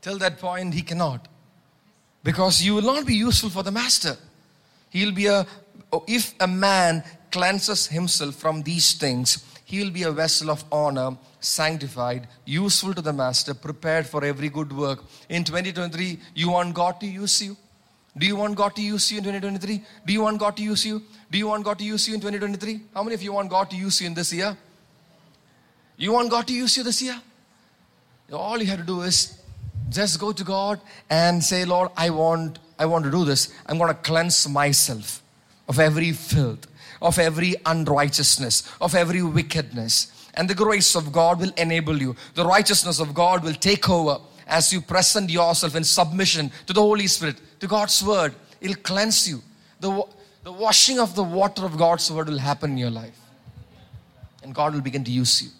Till 0.00 0.18
that 0.18 0.38
point, 0.38 0.74
He 0.74 0.82
cannot. 0.82 1.28
Because 2.22 2.62
you 2.62 2.74
will 2.74 2.82
not 2.82 3.06
be 3.06 3.14
useful 3.14 3.50
for 3.50 3.62
the 3.62 3.70
Master. 3.70 4.16
He'll 4.90 5.12
be 5.12 5.26
a, 5.26 5.46
if 6.06 6.34
a 6.40 6.46
man 6.46 7.04
cleanses 7.30 7.86
himself 7.86 8.34
from 8.34 8.62
these 8.62 8.94
things, 8.94 9.44
he 9.64 9.82
will 9.82 9.90
be 9.90 10.04
a 10.04 10.10
vessel 10.10 10.50
of 10.50 10.64
honor, 10.70 11.16
sanctified, 11.40 12.28
useful 12.44 12.94
to 12.94 13.02
the 13.02 13.12
Master, 13.12 13.52
prepared 13.52 14.06
for 14.06 14.24
every 14.24 14.48
good 14.48 14.72
work. 14.72 15.04
In 15.28 15.44
2023, 15.44 16.18
you 16.34 16.50
want 16.50 16.74
God 16.74 17.00
to 17.00 17.06
use 17.06 17.42
you? 17.42 17.56
Do 18.16 18.26
you 18.26 18.36
want 18.36 18.56
God 18.56 18.74
to 18.76 18.82
use 18.82 19.10
you 19.10 19.18
in 19.18 19.24
2023? 19.24 19.82
Do 20.06 20.12
you 20.12 20.22
want 20.22 20.38
God 20.38 20.56
to 20.56 20.62
use 20.62 20.86
you? 20.86 21.02
Do 21.30 21.36
you 21.36 21.48
want 21.48 21.64
God 21.64 21.78
to 21.78 21.84
use 21.84 22.08
you 22.08 22.14
in 22.14 22.20
2023? 22.20 22.80
How 22.94 23.02
many 23.02 23.14
of 23.14 23.22
you 23.22 23.32
want 23.32 23.50
God 23.50 23.68
to 23.70 23.76
use 23.76 24.00
you 24.00 24.06
in 24.06 24.14
this 24.14 24.32
year? 24.32 24.56
You 25.96 26.12
want 26.12 26.30
God 26.30 26.46
to 26.48 26.52
use 26.54 26.76
you 26.76 26.82
this 26.82 27.00
year? 27.00 27.20
All 28.32 28.58
you 28.58 28.66
have 28.66 28.80
to 28.80 28.84
do 28.84 29.02
is 29.02 29.40
just 29.88 30.20
go 30.20 30.32
to 30.32 30.44
God 30.44 30.80
and 31.08 31.42
say, 31.42 31.64
Lord, 31.64 31.90
I 31.96 32.10
want, 32.10 32.58
I 32.78 32.86
want 32.86 33.04
to 33.04 33.10
do 33.10 33.24
this. 33.24 33.54
I'm 33.66 33.78
going 33.78 33.88
to 33.88 34.00
cleanse 34.00 34.48
myself 34.48 35.22
of 35.68 35.78
every 35.78 36.12
filth, 36.12 36.66
of 37.00 37.18
every 37.18 37.54
unrighteousness, 37.64 38.70
of 38.80 38.94
every 38.94 39.22
wickedness. 39.22 40.12
And 40.34 40.50
the 40.50 40.54
grace 40.54 40.94
of 40.96 41.12
God 41.12 41.40
will 41.40 41.52
enable 41.56 41.96
you. 41.96 42.14
The 42.34 42.44
righteousness 42.44 43.00
of 43.00 43.14
God 43.14 43.42
will 43.42 43.54
take 43.54 43.88
over 43.88 44.18
as 44.46 44.72
you 44.72 44.80
present 44.80 45.30
yourself 45.30 45.74
in 45.74 45.84
submission 45.84 46.50
to 46.66 46.72
the 46.72 46.80
Holy 46.80 47.06
Spirit, 47.06 47.40
to 47.60 47.66
God's 47.66 48.04
word. 48.04 48.34
It'll 48.60 48.76
cleanse 48.76 49.28
you. 49.28 49.42
The, 49.80 50.04
the 50.44 50.52
washing 50.52 50.98
of 50.98 51.14
the 51.14 51.24
water 51.24 51.64
of 51.64 51.78
God's 51.78 52.10
word 52.10 52.28
will 52.28 52.38
happen 52.38 52.72
in 52.72 52.78
your 52.78 52.90
life. 52.90 53.18
And 54.42 54.54
God 54.54 54.74
will 54.74 54.80
begin 54.82 55.04
to 55.04 55.10
use 55.10 55.42
you. 55.42 55.50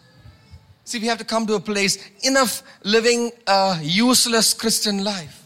See, 0.86 1.00
we 1.00 1.08
have 1.08 1.18
to 1.18 1.24
come 1.24 1.48
to 1.48 1.54
a 1.54 1.60
place 1.60 1.98
enough 2.22 2.62
living 2.84 3.32
a 3.48 3.76
useless 3.82 4.54
Christian 4.54 5.02
life. 5.02 5.44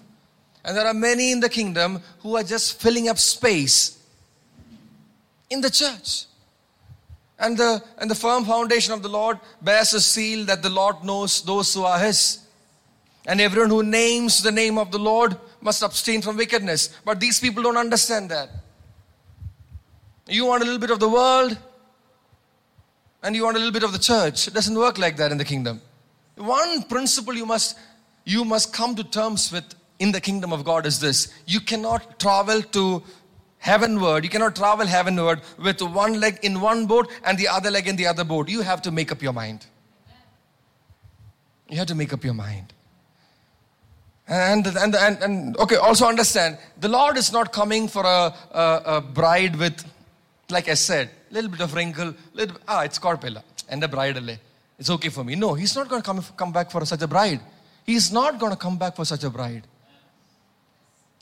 And 0.62 0.76
there 0.76 0.86
are 0.86 0.92
many 0.92 1.32
in 1.32 1.40
the 1.40 1.48
kingdom 1.48 2.02
who 2.18 2.36
are 2.36 2.42
just 2.42 2.78
filling 2.78 3.08
up 3.08 3.16
space 3.16 3.98
in 5.48 5.62
the 5.62 5.70
church. 5.70 6.26
And 7.38 7.56
the, 7.56 7.82
and 7.96 8.10
the 8.10 8.14
firm 8.14 8.44
foundation 8.44 8.92
of 8.92 9.02
the 9.02 9.08
Lord 9.08 9.40
bears 9.62 9.94
a 9.94 10.00
seal 10.02 10.44
that 10.44 10.62
the 10.62 10.68
Lord 10.68 11.02
knows 11.02 11.40
those 11.40 11.72
who 11.72 11.84
are 11.84 11.98
His. 11.98 12.40
And 13.26 13.40
everyone 13.40 13.70
who 13.70 13.82
names 13.82 14.42
the 14.42 14.52
name 14.52 14.76
of 14.76 14.92
the 14.92 14.98
Lord 14.98 15.38
must 15.62 15.82
abstain 15.82 16.20
from 16.20 16.36
wickedness. 16.36 17.00
But 17.02 17.18
these 17.18 17.40
people 17.40 17.62
don't 17.62 17.78
understand 17.78 18.30
that. 18.30 18.50
You 20.28 20.44
want 20.44 20.62
a 20.62 20.66
little 20.66 20.80
bit 20.80 20.90
of 20.90 21.00
the 21.00 21.08
world, 21.08 21.56
and 23.22 23.36
you 23.36 23.44
want 23.44 23.56
a 23.56 23.58
little 23.58 23.72
bit 23.72 23.82
of 23.82 23.92
the 23.92 23.98
church. 23.98 24.48
It 24.48 24.54
doesn't 24.54 24.76
work 24.76 24.98
like 24.98 25.16
that 25.16 25.32
in 25.32 25.38
the 25.38 25.44
kingdom. 25.44 25.80
One 26.36 26.82
principle 26.84 27.34
you 27.34 27.46
must 27.46 27.78
you 28.24 28.44
must 28.44 28.72
come 28.72 28.94
to 28.96 29.04
terms 29.04 29.50
with 29.52 29.64
in 29.98 30.12
the 30.12 30.20
kingdom 30.20 30.52
of 30.52 30.64
God 30.64 30.86
is 30.86 31.00
this. 31.00 31.32
You 31.46 31.60
cannot 31.60 32.18
travel 32.18 32.62
to 32.62 33.02
heavenward. 33.58 34.24
You 34.24 34.30
cannot 34.30 34.56
travel 34.56 34.86
heavenward 34.86 35.42
with 35.58 35.80
one 35.82 36.18
leg 36.20 36.38
in 36.42 36.60
one 36.60 36.86
boat 36.86 37.10
and 37.24 37.38
the 37.38 37.48
other 37.48 37.70
leg 37.70 37.86
in 37.86 37.96
the 37.96 38.06
other 38.06 38.24
boat. 38.24 38.48
You 38.48 38.62
have 38.62 38.82
to 38.82 38.90
make 38.90 39.12
up 39.12 39.22
your 39.22 39.32
mind. 39.32 39.66
You 41.68 41.76
have 41.76 41.86
to 41.88 41.94
make 41.94 42.12
up 42.12 42.24
your 42.24 42.34
mind. 42.34 42.72
And, 44.26 44.66
and, 44.66 44.94
and, 44.94 45.22
and 45.22 45.56
okay, 45.58 45.76
also 45.76 46.06
understand 46.06 46.56
the 46.78 46.88
Lord 46.88 47.16
is 47.16 47.32
not 47.32 47.52
coming 47.52 47.88
for 47.88 48.04
a, 48.04 48.32
a, 48.52 48.82
a 48.86 49.00
bride 49.00 49.56
with, 49.56 49.84
like 50.48 50.68
I 50.68 50.74
said, 50.74 51.10
little 51.30 51.50
bit 51.50 51.60
of 51.60 51.74
wrinkle, 51.74 52.14
little 52.32 52.56
ah, 52.66 52.82
it's 52.82 52.98
Corpella 52.98 53.42
and 53.68 53.82
a 53.82 53.88
bridal. 53.88 54.36
It's 54.78 54.90
okay 54.90 55.10
for 55.10 55.24
me. 55.24 55.34
No, 55.34 55.54
he's 55.54 55.76
not 55.76 55.88
going 55.88 56.02
to 56.02 56.06
come, 56.06 56.22
come 56.36 56.52
back 56.52 56.70
for 56.70 56.84
such 56.84 57.02
a 57.02 57.06
bride. 57.06 57.40
He's 57.84 58.12
not 58.12 58.38
going 58.38 58.52
to 58.52 58.58
come 58.58 58.78
back 58.78 58.96
for 58.96 59.04
such 59.04 59.24
a 59.24 59.30
bride. 59.30 59.66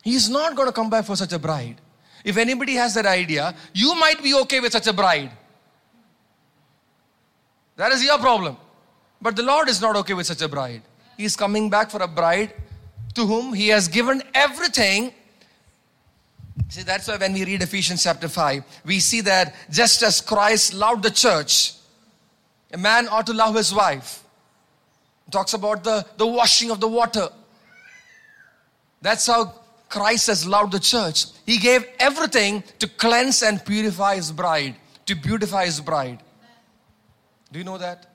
He's 0.03 0.29
not 0.29 0.55
going 0.55 0.68
to 0.68 0.73
come 0.73 0.90
back 0.90 1.05
for 1.05 1.16
such 1.16 1.33
a 1.33 1.38
bride. 1.38 1.81
If 2.25 2.37
anybody 2.37 2.75
has 2.75 2.94
that 2.94 3.07
idea, 3.07 3.55
you 3.73 3.94
might 3.94 4.23
be 4.23 4.35
okay 4.35 4.61
with 4.61 4.73
such 4.73 4.87
a 4.87 4.92
bride. 4.92 5.31
That 7.77 7.92
is 7.92 8.05
your 8.05 8.18
problem. 8.18 8.57
But 9.21 9.37
the 9.37 9.42
Lord 9.42 9.68
is 9.68 9.81
not 9.81 9.97
okay 9.97 10.14
with 10.14 10.27
such 10.27 10.42
a 10.42 10.49
bride. 10.49 10.83
He's 11.16 11.37
coming 11.37 11.68
back 11.68 11.90
for 11.90 12.03
a 12.03 12.09
bride 12.09 12.55
to 13.14 13.27
whom 13.27 13.53
He 13.53 13.68
has 13.68 13.88
given 13.88 14.23
everything. 14.35 15.12
See, 16.68 16.83
that's 16.83 17.09
why 17.09 17.16
when 17.16 17.33
we 17.33 17.44
read 17.44 17.62
Ephesians 17.62 18.03
chapter 18.03 18.29
5, 18.29 18.62
we 18.85 19.01
see 19.01 19.21
that 19.23 19.55
just 19.71 20.03
as 20.03 20.21
Christ 20.21 20.75
loved 20.75 21.03
the 21.03 21.11
church, 21.11 21.75
a 22.73 22.77
man 22.77 23.09
ought 23.09 23.27
to 23.27 23.33
love 23.33 23.55
his 23.55 23.73
wife. 23.73 24.23
It 25.27 25.31
talks 25.31 25.55
about 25.55 25.85
the, 25.85 26.05
the 26.16 26.27
washing 26.27 26.71
of 26.71 26.81
the 26.81 26.88
water. 26.88 27.29
That's 29.01 29.27
how 29.27 29.55
Christ 29.88 30.27
has 30.27 30.47
loved 30.47 30.73
the 30.73 30.81
church. 30.81 31.27
He 31.47 31.59
gave 31.59 31.87
everything 31.99 32.62
to 32.79 32.88
cleanse 32.88 33.42
and 33.42 33.64
purify 33.64 34.16
his 34.16 34.33
bride, 34.33 34.77
to 35.07 35.14
beautify 35.14 35.64
his 35.64 35.81
bride. 35.81 36.23
Do 37.51 37.59
you 37.59 37.64
know 37.64 37.79
that? 37.79 38.07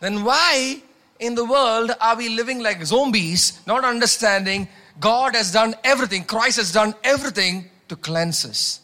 Then 0.00 0.24
why 0.24 0.82
in 1.18 1.34
the 1.34 1.44
world 1.44 1.90
are 2.00 2.16
we 2.16 2.30
living 2.30 2.60
like 2.60 2.82
zombies, 2.84 3.60
not 3.66 3.84
understanding 3.84 4.68
God 5.00 5.34
has 5.34 5.50
done 5.50 5.74
everything, 5.82 6.24
Christ 6.24 6.58
has 6.58 6.72
done 6.72 6.94
everything 7.02 7.70
to 7.88 7.96
cleanse 7.96 8.44
us? 8.44 8.80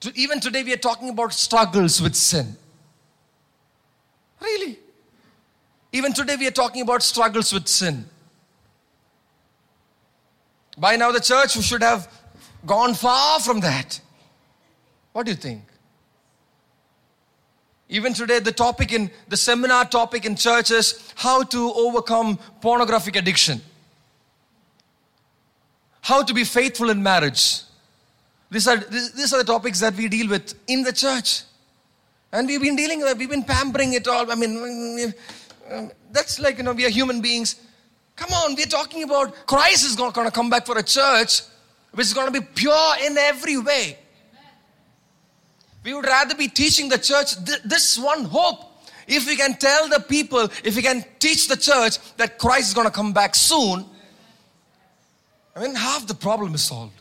To, 0.00 0.12
even 0.14 0.40
today, 0.40 0.62
we 0.62 0.72
are 0.72 0.78
talking 0.78 1.08
about 1.08 1.32
struggles 1.32 2.00
with 2.00 2.14
sin. 2.14 2.56
Really? 4.40 4.78
Even 5.92 6.12
today, 6.12 6.36
we 6.36 6.46
are 6.46 6.52
talking 6.52 6.82
about 6.82 7.02
struggles 7.02 7.52
with 7.52 7.66
sin. 7.66 8.06
By 10.78 10.96
now, 10.96 11.10
the 11.10 11.20
church 11.20 11.52
should 11.52 11.82
have 11.82 12.10
gone 12.64 12.94
far 12.94 13.40
from 13.40 13.60
that. 13.60 14.00
What 15.12 15.26
do 15.26 15.32
you 15.32 15.36
think? 15.36 15.62
Even 17.90 18.14
today, 18.14 18.38
the 18.38 18.52
topic 18.52 18.92
in 18.92 19.10
the 19.28 19.36
seminar 19.36 19.84
topic 19.84 20.24
in 20.24 20.36
church 20.36 20.70
is 20.70 21.12
how 21.16 21.42
to 21.42 21.72
overcome 21.74 22.38
pornographic 22.60 23.16
addiction, 23.16 23.60
how 26.00 26.22
to 26.22 26.32
be 26.32 26.44
faithful 26.44 26.88
in 26.90 27.02
marriage. 27.02 27.62
These 28.48 28.68
are, 28.68 28.76
these 28.76 29.34
are 29.34 29.38
the 29.38 29.44
topics 29.44 29.80
that 29.80 29.96
we 29.96 30.08
deal 30.08 30.28
with 30.28 30.54
in 30.68 30.84
the 30.84 30.92
church. 30.92 31.42
And 32.32 32.46
we've 32.46 32.62
been 32.62 32.76
dealing 32.76 33.00
with, 33.00 33.18
we've 33.18 33.28
been 33.28 33.42
pampering 33.42 33.94
it 33.94 34.06
all. 34.06 34.30
I 34.30 34.36
mean, 34.36 35.12
um, 35.68 35.90
that's 36.12 36.38
like, 36.38 36.58
you 36.58 36.62
know, 36.62 36.72
we 36.72 36.86
are 36.86 36.90
human 36.90 37.20
beings. 37.20 37.56
Come 38.14 38.30
on, 38.32 38.54
we're 38.54 38.66
talking 38.66 39.02
about 39.02 39.34
Christ 39.46 39.84
is 39.84 39.96
going 39.96 40.12
to 40.12 40.30
come 40.30 40.48
back 40.48 40.64
for 40.64 40.78
a 40.78 40.82
church 40.82 41.42
which 41.90 42.06
is 42.06 42.14
going 42.14 42.32
to 42.32 42.40
be 42.40 42.46
pure 42.54 42.92
in 43.04 43.18
every 43.18 43.58
way. 43.58 43.98
We 45.84 45.94
would 45.94 46.04
rather 46.04 46.34
be 46.34 46.48
teaching 46.48 46.88
the 46.88 46.98
church 46.98 47.36
this 47.64 47.98
one 47.98 48.24
hope. 48.24 48.66
If 49.06 49.26
we 49.26 49.36
can 49.36 49.54
tell 49.54 49.88
the 49.88 50.00
people, 50.00 50.48
if 50.62 50.76
we 50.76 50.82
can 50.82 51.04
teach 51.18 51.48
the 51.48 51.56
church 51.56 51.98
that 52.16 52.38
Christ 52.38 52.68
is 52.68 52.74
going 52.74 52.86
to 52.86 52.92
come 52.92 53.12
back 53.12 53.34
soon, 53.34 53.84
I 55.56 55.62
mean, 55.62 55.74
half 55.74 56.06
the 56.06 56.14
problem 56.14 56.54
is 56.54 56.62
solved. 56.62 56.94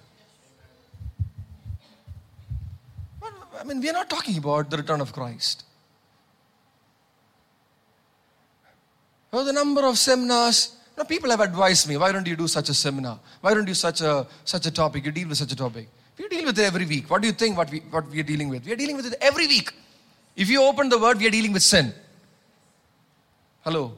I 3.59 3.63
mean, 3.65 3.81
we 3.81 3.89
are 3.89 3.93
not 3.93 4.09
talking 4.09 4.37
about 4.37 4.69
the 4.69 4.77
return 4.77 5.01
of 5.01 5.11
Christ. 5.11 5.65
Oh, 9.31 9.43
the 9.43 9.53
number 9.53 9.85
of 9.85 9.97
seminars. 9.97 10.75
You 10.95 11.03
know, 11.03 11.07
people 11.07 11.29
have 11.29 11.41
advised 11.41 11.87
me, 11.87 11.97
why 11.97 12.11
don't 12.11 12.25
you 12.25 12.35
do 12.35 12.47
such 12.47 12.69
a 12.69 12.73
seminar? 12.73 13.19
Why 13.41 13.53
don't 13.53 13.67
you 13.67 13.73
such 13.73 14.01
a 14.01 14.25
such 14.45 14.65
a 14.65 14.71
topic? 14.71 15.05
You 15.05 15.11
deal 15.11 15.27
with 15.27 15.37
such 15.37 15.51
a 15.51 15.55
topic. 15.55 15.89
We 16.19 16.27
deal 16.27 16.45
with 16.45 16.59
it 16.59 16.63
every 16.63 16.85
week. 16.85 17.09
What 17.09 17.21
do 17.21 17.29
you 17.29 17.33
think 17.33 17.57
what 17.57 17.71
we, 17.71 17.79
what 17.79 18.09
we 18.09 18.19
are 18.19 18.23
dealing 18.23 18.49
with? 18.49 18.65
We 18.65 18.73
are 18.73 18.75
dealing 18.75 18.97
with 18.97 19.05
it 19.05 19.15
every 19.21 19.47
week. 19.47 19.71
If 20.35 20.49
you 20.49 20.61
open 20.61 20.89
the 20.89 20.99
word, 20.99 21.17
we 21.17 21.27
are 21.27 21.31
dealing 21.31 21.53
with 21.53 21.63
sin. 21.63 21.93
Hello. 23.61 23.97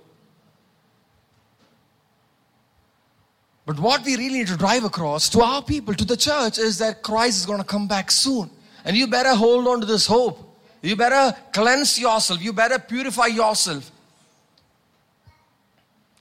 But 3.65 3.79
what 3.79 4.05
we 4.05 4.15
really 4.17 4.39
need 4.39 4.47
to 4.47 4.57
drive 4.57 4.83
across 4.83 5.29
to 5.29 5.41
our 5.41 5.63
people, 5.63 5.95
to 5.95 6.05
the 6.05 6.17
church, 6.17 6.59
is 6.59 6.77
that 6.77 7.01
Christ 7.01 7.39
is 7.39 7.45
going 7.45 7.59
to 7.59 7.65
come 7.65 7.87
back 7.87 8.11
soon. 8.11 8.49
And 8.85 8.95
you 8.95 9.07
better 9.07 9.33
hold 9.33 9.67
on 9.67 9.79
to 9.79 9.85
this 9.85 10.05
hope. 10.05 10.39
You 10.81 10.95
better 10.95 11.35
cleanse 11.53 11.99
yourself. 11.99 12.41
You 12.41 12.53
better 12.53 12.77
purify 12.79 13.27
yourself. 13.27 13.91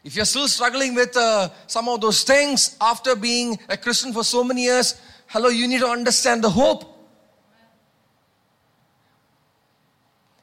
If 0.03 0.17
you're 0.17 0.25
still 0.25 0.49
struggling 0.49 0.95
with 0.95 1.15
uh, 1.15 1.51
some 1.67 1.89
of 1.89 2.01
those 2.01 2.23
things 2.23 2.77
after 2.81 3.15
being 3.15 3.59
a 3.69 3.77
Christian 3.77 4.13
for 4.15 4.25
so 4.25 4.43
many 4.43 4.65
years, 4.65 4.95
Hello, 5.31 5.49
you 5.49 5.69
need 5.69 5.79
to 5.79 5.87
understand 5.87 6.43
the 6.43 6.51
hope. 6.51 6.83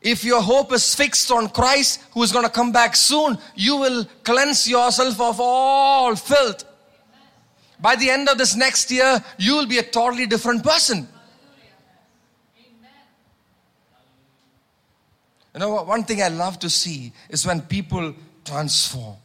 If 0.02 0.24
your 0.24 0.42
hope 0.42 0.72
is 0.72 0.96
fixed 0.96 1.30
on 1.30 1.50
Christ, 1.50 2.02
who 2.12 2.24
is 2.24 2.32
going 2.32 2.46
to 2.46 2.50
come 2.50 2.72
back 2.72 2.96
soon, 2.96 3.38
you 3.54 3.76
will 3.76 4.06
cleanse 4.24 4.66
yourself 4.66 5.20
of 5.20 5.42
all 5.42 6.16
filth. 6.16 6.64
By 7.82 7.98
the 7.98 8.10
end 8.10 8.30
of 8.30 8.38
this 8.38 8.56
next 8.56 8.90
year, 8.90 9.22
you 9.38 9.58
will 9.58 9.66
be 9.66 9.80
a 9.80 9.84
totally 9.84 10.26
different 10.26 10.64
person. 10.64 11.06
You 15.54 15.60
know, 15.60 15.84
one 15.84 16.06
thing 16.06 16.24
I 16.24 16.30
love 16.30 16.60
to 16.60 16.70
see 16.70 17.12
is 17.28 17.46
when 17.46 17.60
people 17.60 18.16
transform. 18.46 19.18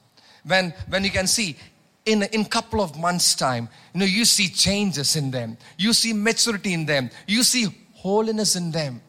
When, 0.42 0.74
when 0.88 1.04
you 1.04 1.12
can 1.12 1.28
see 1.28 1.56
in 2.04 2.22
in 2.24 2.44
couple 2.44 2.80
of 2.80 2.98
months 2.98 3.34
time 3.34 3.68
you 3.94 4.00
know 4.00 4.06
you 4.06 4.24
see 4.24 4.48
changes 4.48 5.16
in 5.16 5.30
them. 5.30 5.56
You 5.78 5.92
see 5.92 6.12
maturity 6.12 6.72
in 6.72 6.86
them. 6.86 7.10
You 7.26 7.42
see 7.42 7.66
holiness 7.94 8.56
in 8.56 8.70
them. 8.70 9.00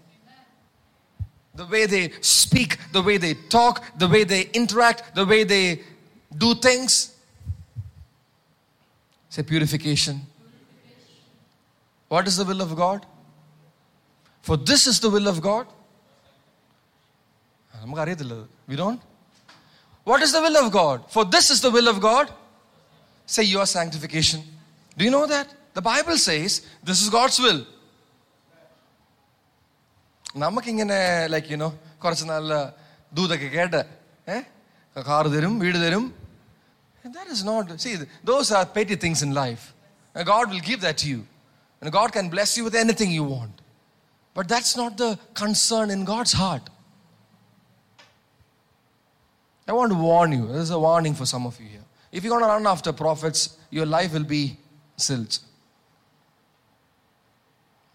The 1.55 1.65
way 1.65 1.85
they 1.85 2.11
speak 2.21 2.77
the 2.91 3.01
way 3.01 3.17
they 3.17 3.33
talk 3.49 3.83
the 3.97 4.07
way 4.07 4.23
they 4.23 4.49
interact 4.53 5.15
the 5.15 5.25
way 5.25 5.43
they 5.43 5.81
do 6.37 6.55
things. 6.55 7.15
Say 9.29 9.43
purification. 9.43 10.21
What 12.09 12.27
is 12.27 12.37
the 12.37 12.45
will 12.45 12.61
of 12.61 12.75
god? 12.75 13.05
For 14.41 14.57
this 14.57 14.85
is 14.85 14.99
the 14.99 15.09
will 15.09 15.27
of 15.27 15.41
god. 15.41 15.65
we 18.67 18.75
don't? 18.75 19.01
What 20.03 20.21
is 20.21 20.31
the 20.31 20.41
will 20.41 20.57
of 20.57 20.71
god? 20.71 21.09
For 21.09 21.25
this 21.25 21.49
is 21.49 21.61
the 21.61 21.71
will 21.71 21.87
of 21.87 21.99
god 22.01 22.31
say 23.26 23.44
your 23.44 23.66
sanctification. 23.66 24.42
Do 24.96 25.04
you 25.04 25.10
know 25.10 25.26
that? 25.26 25.48
The 25.74 25.82
Bible 25.82 26.18
says 26.18 26.62
this 26.82 27.02
is 27.02 27.10
God's 27.18 27.38
will. 27.38 27.60
നമുക്കിങ്ങനെ 30.42 30.98
like 31.32 31.48
you know 31.52 31.68
കുറച്ച് 32.02 32.24
നല്ല 32.30 32.54
ദൂതൊക്കെ 33.18 33.48
കേട്ട് 33.54 33.80
ഏ 34.34 34.38
car 35.10 35.26
തരും 35.34 35.54
വീട് 35.64 35.78
തരും 35.84 36.06
that 37.16 37.28
is 37.34 37.42
not 37.48 37.70
see 37.82 37.92
those 38.30 38.48
are 38.56 38.64
petty 38.76 38.96
things 39.02 39.20
in 39.26 39.30
life 39.42 39.62
and 40.14 40.26
god 40.30 40.50
will 40.52 40.64
give 40.68 40.80
that 40.86 40.96
to 41.02 41.06
you 41.12 41.20
and 41.80 41.92
god 41.96 42.08
can 42.16 42.26
bless 42.34 42.50
you 42.58 42.64
with 42.66 42.76
anything 42.82 43.10
you 43.18 43.24
want 43.24 43.56
but 44.36 44.44
that's 44.52 44.72
not 44.80 44.92
the 45.02 45.10
concern 45.42 45.88
in 45.94 46.00
god's 46.10 46.34
heart 46.40 46.66
i 49.70 49.78
want 49.78 49.90
to 49.94 49.98
warn 50.10 50.32
you 50.38 50.44
there's 50.54 50.74
a 50.78 50.82
warning 50.88 51.14
for 51.20 51.26
if 52.13 52.23
you're 52.23 52.29
going 52.29 52.43
to 52.43 52.47
run 52.47 52.67
after 52.67 52.93
prophets, 52.93 53.57
your 53.71 53.87
life 53.87 54.13
will 54.13 54.23
be 54.23 54.55
zilch. 54.99 55.39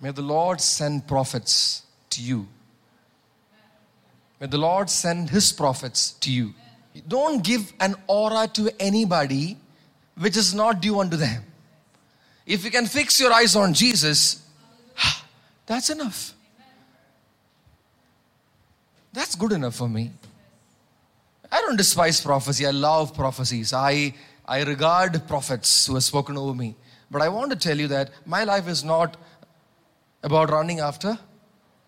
May 0.00 0.10
the 0.10 0.22
Lord 0.22 0.60
send 0.60 1.06
prophets 1.06 1.82
to 2.10 2.20
you. 2.20 2.48
May 4.40 4.48
the 4.48 4.58
Lord 4.58 4.90
send 4.90 5.30
His 5.30 5.52
prophets 5.52 6.10
to 6.20 6.32
you. 6.32 6.52
Don't 7.06 7.44
give 7.44 7.72
an 7.78 7.94
aura 8.08 8.48
to 8.54 8.70
anybody 8.80 9.56
which 10.16 10.36
is 10.36 10.52
not 10.52 10.82
due 10.82 10.98
unto 10.98 11.16
them. 11.16 11.44
If 12.44 12.64
you 12.64 12.72
can 12.72 12.86
fix 12.86 13.20
your 13.20 13.32
eyes 13.32 13.54
on 13.54 13.72
Jesus, 13.72 14.44
that's 15.64 15.90
enough. 15.90 16.34
That's 19.12 19.36
good 19.36 19.52
enough 19.52 19.76
for 19.76 19.88
me. 19.88 20.10
I 21.50 21.60
don't 21.62 21.76
despise 21.76 22.20
prophecy. 22.20 22.66
I 22.66 22.70
love 22.70 23.14
prophecies. 23.14 23.72
I, 23.72 24.14
I 24.46 24.62
regard 24.62 25.26
prophets 25.26 25.86
who 25.86 25.94
have 25.94 26.04
spoken 26.04 26.36
over 26.36 26.54
me. 26.54 26.76
But 27.10 27.22
I 27.22 27.28
want 27.28 27.50
to 27.52 27.56
tell 27.56 27.78
you 27.78 27.88
that 27.88 28.10
my 28.26 28.44
life 28.44 28.68
is 28.68 28.84
not 28.84 29.16
about 30.22 30.50
running 30.50 30.80
after 30.80 31.18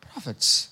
prophets. 0.00 0.68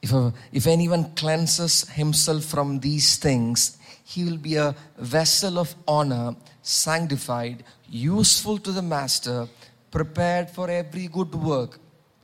If, 0.00 0.12
a, 0.12 0.32
if 0.52 0.66
anyone 0.66 1.12
cleanses 1.14 1.88
himself 1.90 2.44
from 2.44 2.80
these 2.80 3.16
things, 3.16 3.78
he 4.04 4.24
will 4.24 4.36
be 4.36 4.56
a 4.56 4.74
vessel 4.98 5.58
of 5.58 5.74
honor, 5.86 6.36
sanctified, 6.62 7.64
useful 7.88 8.58
to 8.58 8.72
the 8.72 8.82
master, 8.82 9.48
prepared 9.90 10.50
for 10.50 10.68
every 10.70 11.06
good 11.08 11.34
work. 11.34 11.78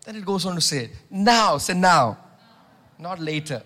Then 0.04 0.16
it 0.16 0.24
goes 0.24 0.46
on 0.46 0.54
to 0.54 0.60
say, 0.60 0.90
now, 1.10 1.58
say 1.58 1.74
now, 1.74 2.18
not 2.98 3.20
later. 3.20 3.62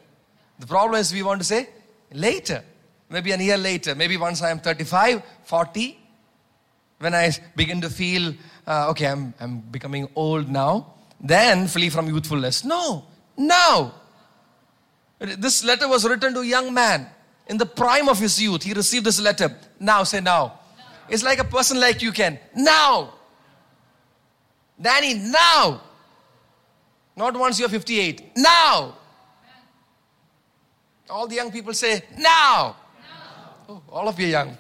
The 0.59 0.67
problem 0.67 1.01
is 1.01 1.13
we 1.13 1.23
want 1.23 1.41
to 1.41 1.47
say 1.47 1.69
later, 2.13 2.63
maybe 3.09 3.33
a 3.33 3.37
year 3.37 3.57
later, 3.57 3.95
maybe 3.95 4.17
once 4.17 4.43
I 4.43 4.51
am 4.51 4.59
35, 4.61 5.23
40, 5.45 5.99
when 6.99 7.15
I 7.15 7.31
begin 7.57 7.81
to 7.81 7.91
feel, 7.91 8.35
uh, 8.67 8.91
okay, 8.91 9.07
I'm, 9.07 9.35
I'm 9.41 9.59
becoming 9.61 10.09
old 10.15 10.49
now. 10.49 10.95
then 11.21 11.69
flee 11.69 11.89
from 11.89 12.09
youthfulness. 12.09 12.65
No, 12.65 13.05
now. 13.37 13.95
This 15.19 15.63
letter 15.65 15.87
was 15.89 16.05
written 16.05 16.35
to 16.35 16.41
a 16.41 16.47
young 16.47 16.75
man 16.75 17.07
in 17.47 17.57
the 17.57 17.67
prime 17.67 18.09
of 18.09 18.19
his 18.19 18.41
youth. 18.43 18.65
He 18.65 18.73
received 18.73 19.07
this 19.07 19.21
letter. 19.21 19.57
Now, 19.79 20.03
say 20.03 20.21
now. 20.21 20.59
It's 21.09 21.23
like 21.23 21.39
a 21.39 21.45
person 21.45 21.79
like 21.79 22.03
you 22.03 22.11
can. 22.11 22.39
Now. 22.57 23.15
Danny, 24.81 25.15
now. 25.15 25.81
Not 27.17 27.37
once 27.37 27.61
you're 27.61 27.69
58. 27.69 28.33
Now. 28.37 28.97
All 31.13 31.27
the 31.27 31.35
young 31.35 31.53
people 31.53 31.75
say, 31.75 32.03
now. 32.17 32.77
Oh, 33.69 33.83
all 33.91 34.09
of 34.09 34.19
you 34.19 34.27
young. 34.27 34.57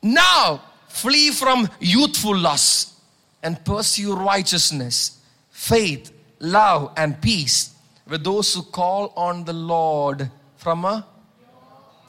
Now, 0.00 0.62
flee 0.86 1.30
from 1.30 1.68
youthful 1.80 2.36
lusts 2.36 3.00
and 3.42 3.62
pursue 3.64 4.14
righteousness, 4.14 5.18
faith, 5.50 6.12
love, 6.38 6.92
and 6.96 7.20
peace 7.20 7.74
with 8.06 8.22
those 8.22 8.54
who 8.54 8.62
call 8.62 9.12
on 9.16 9.44
the 9.44 9.52
Lord 9.52 10.30
from 10.56 10.84
a 10.84 11.04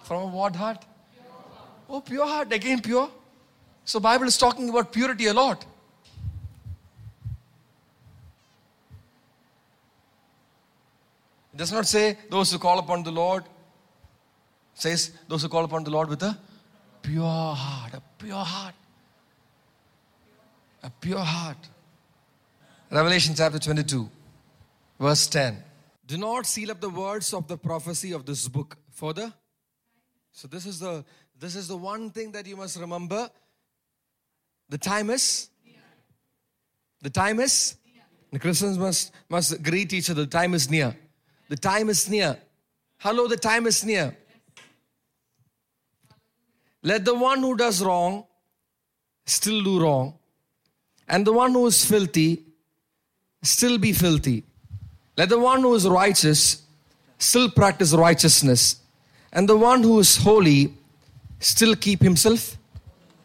from 0.03 0.23
a 0.23 0.27
what 0.27 0.55
heart? 0.55 0.85
Oh, 1.89 2.01
pure 2.01 2.25
heart. 2.25 2.53
Again, 2.53 2.79
pure. 2.81 3.09
So 3.85 3.99
Bible 3.99 4.27
is 4.27 4.37
talking 4.37 4.69
about 4.69 4.91
purity 4.91 5.27
a 5.27 5.33
lot. 5.33 5.65
Does 11.59 11.73
not 11.73 11.85
say 11.85 12.17
those 12.29 12.51
who 12.53 12.57
call 12.57 12.79
upon 12.79 13.03
the 13.03 13.11
Lord. 13.11 13.43
Says 14.73 15.11
those 15.27 15.41
who 15.41 15.49
call 15.49 15.65
upon 15.65 15.83
the 15.83 15.89
Lord 15.89 16.07
with 16.07 16.23
a 16.23 16.37
pure 17.01 17.53
heart, 17.63 17.93
a 17.93 18.01
pure 18.17 18.45
heart. 18.53 18.75
A 20.83 20.89
pure 20.89 21.19
heart. 21.19 21.57
Revelation 22.89 23.35
chapter 23.35 23.59
22, 23.59 24.09
verse 24.99 25.27
10. 25.27 25.61
Do 26.07 26.17
not 26.17 26.45
seal 26.45 26.71
up 26.71 26.79
the 26.79 26.89
words 26.89 27.33
of 27.33 27.49
the 27.49 27.57
prophecy 27.57 28.13
of 28.13 28.25
this 28.25 28.47
book 28.47 28.77
for 28.89 29.13
the 29.13 29.33
so 30.31 30.47
this 30.47 30.65
is 30.65 30.79
the 30.79 31.03
this 31.37 31.55
is 31.57 31.67
the 31.67 31.75
one 31.75 32.09
thing 32.11 32.31
that 32.31 32.47
you 32.47 32.55
must 32.55 32.79
remember. 32.79 33.29
The 34.69 34.77
time 34.77 35.09
is 35.09 35.49
the 37.01 37.09
time 37.09 37.41
is 37.41 37.75
the 38.31 38.39
Christians 38.39 38.77
must 38.77 39.11
must 39.27 39.61
greet 39.61 39.91
each 39.91 40.09
other. 40.09 40.21
The 40.21 40.37
time 40.39 40.53
is 40.53 40.69
near. 40.69 40.95
The 41.49 41.57
time 41.57 41.89
is 41.89 42.07
near. 42.09 42.37
Hello, 42.99 43.27
the 43.27 43.37
time 43.37 43.65
is 43.67 43.83
near. 43.83 44.15
Let 46.83 47.03
the 47.03 47.15
one 47.15 47.39
who 47.39 47.57
does 47.57 47.83
wrong 47.83 48.25
still 49.25 49.63
do 49.63 49.81
wrong, 49.81 50.13
and 51.07 51.25
the 51.25 51.33
one 51.33 51.51
who 51.51 51.65
is 51.67 51.83
filthy 51.83 52.43
still 53.41 53.77
be 53.77 53.91
filthy. 53.93 54.43
Let 55.17 55.29
the 55.29 55.39
one 55.39 55.61
who 55.61 55.73
is 55.75 55.87
righteous 55.87 56.63
still 57.17 57.49
practice 57.49 57.93
righteousness, 57.93 58.77
and 59.33 59.49
the 59.49 59.57
one 59.57 59.83
who 59.83 59.99
is 59.99 60.15
holy 60.15 60.73
still 61.39 61.75
keep 61.75 62.01
himself 62.01 62.57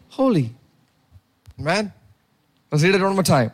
holy. 0.08 0.52
Man, 1.56 1.92
let's 2.70 2.82
read 2.82 2.94
it 2.94 3.02
one 3.02 3.14
more 3.14 3.22
time. 3.22 3.52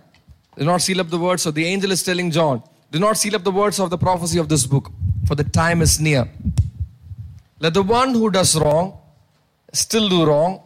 Do 0.57 0.65
not 0.65 0.81
seal 0.81 1.01
up 1.01 1.09
the 1.09 1.19
word, 1.19 1.41
So 1.41 1.51
the 1.51 1.65
angel 1.65 1.91
is 1.91 2.03
telling 2.03 2.31
John, 2.31 2.63
do 2.91 2.99
not 2.99 3.17
seal 3.17 3.37
up 3.37 3.45
the 3.45 3.53
words 3.53 3.79
of 3.79 3.91
the 3.91 3.99
prophecy 3.99 4.39
of 4.39 4.49
this 4.49 4.67
book, 4.67 4.91
for 5.27 5.35
the 5.35 5.45
time 5.45 5.81
is 5.81 6.01
near. 6.01 6.29
Let 7.61 7.75
the 7.75 7.83
one 7.83 8.15
who 8.15 8.31
does 8.31 8.57
wrong 8.57 8.99
still 9.73 10.09
do 10.09 10.25
wrong, 10.27 10.61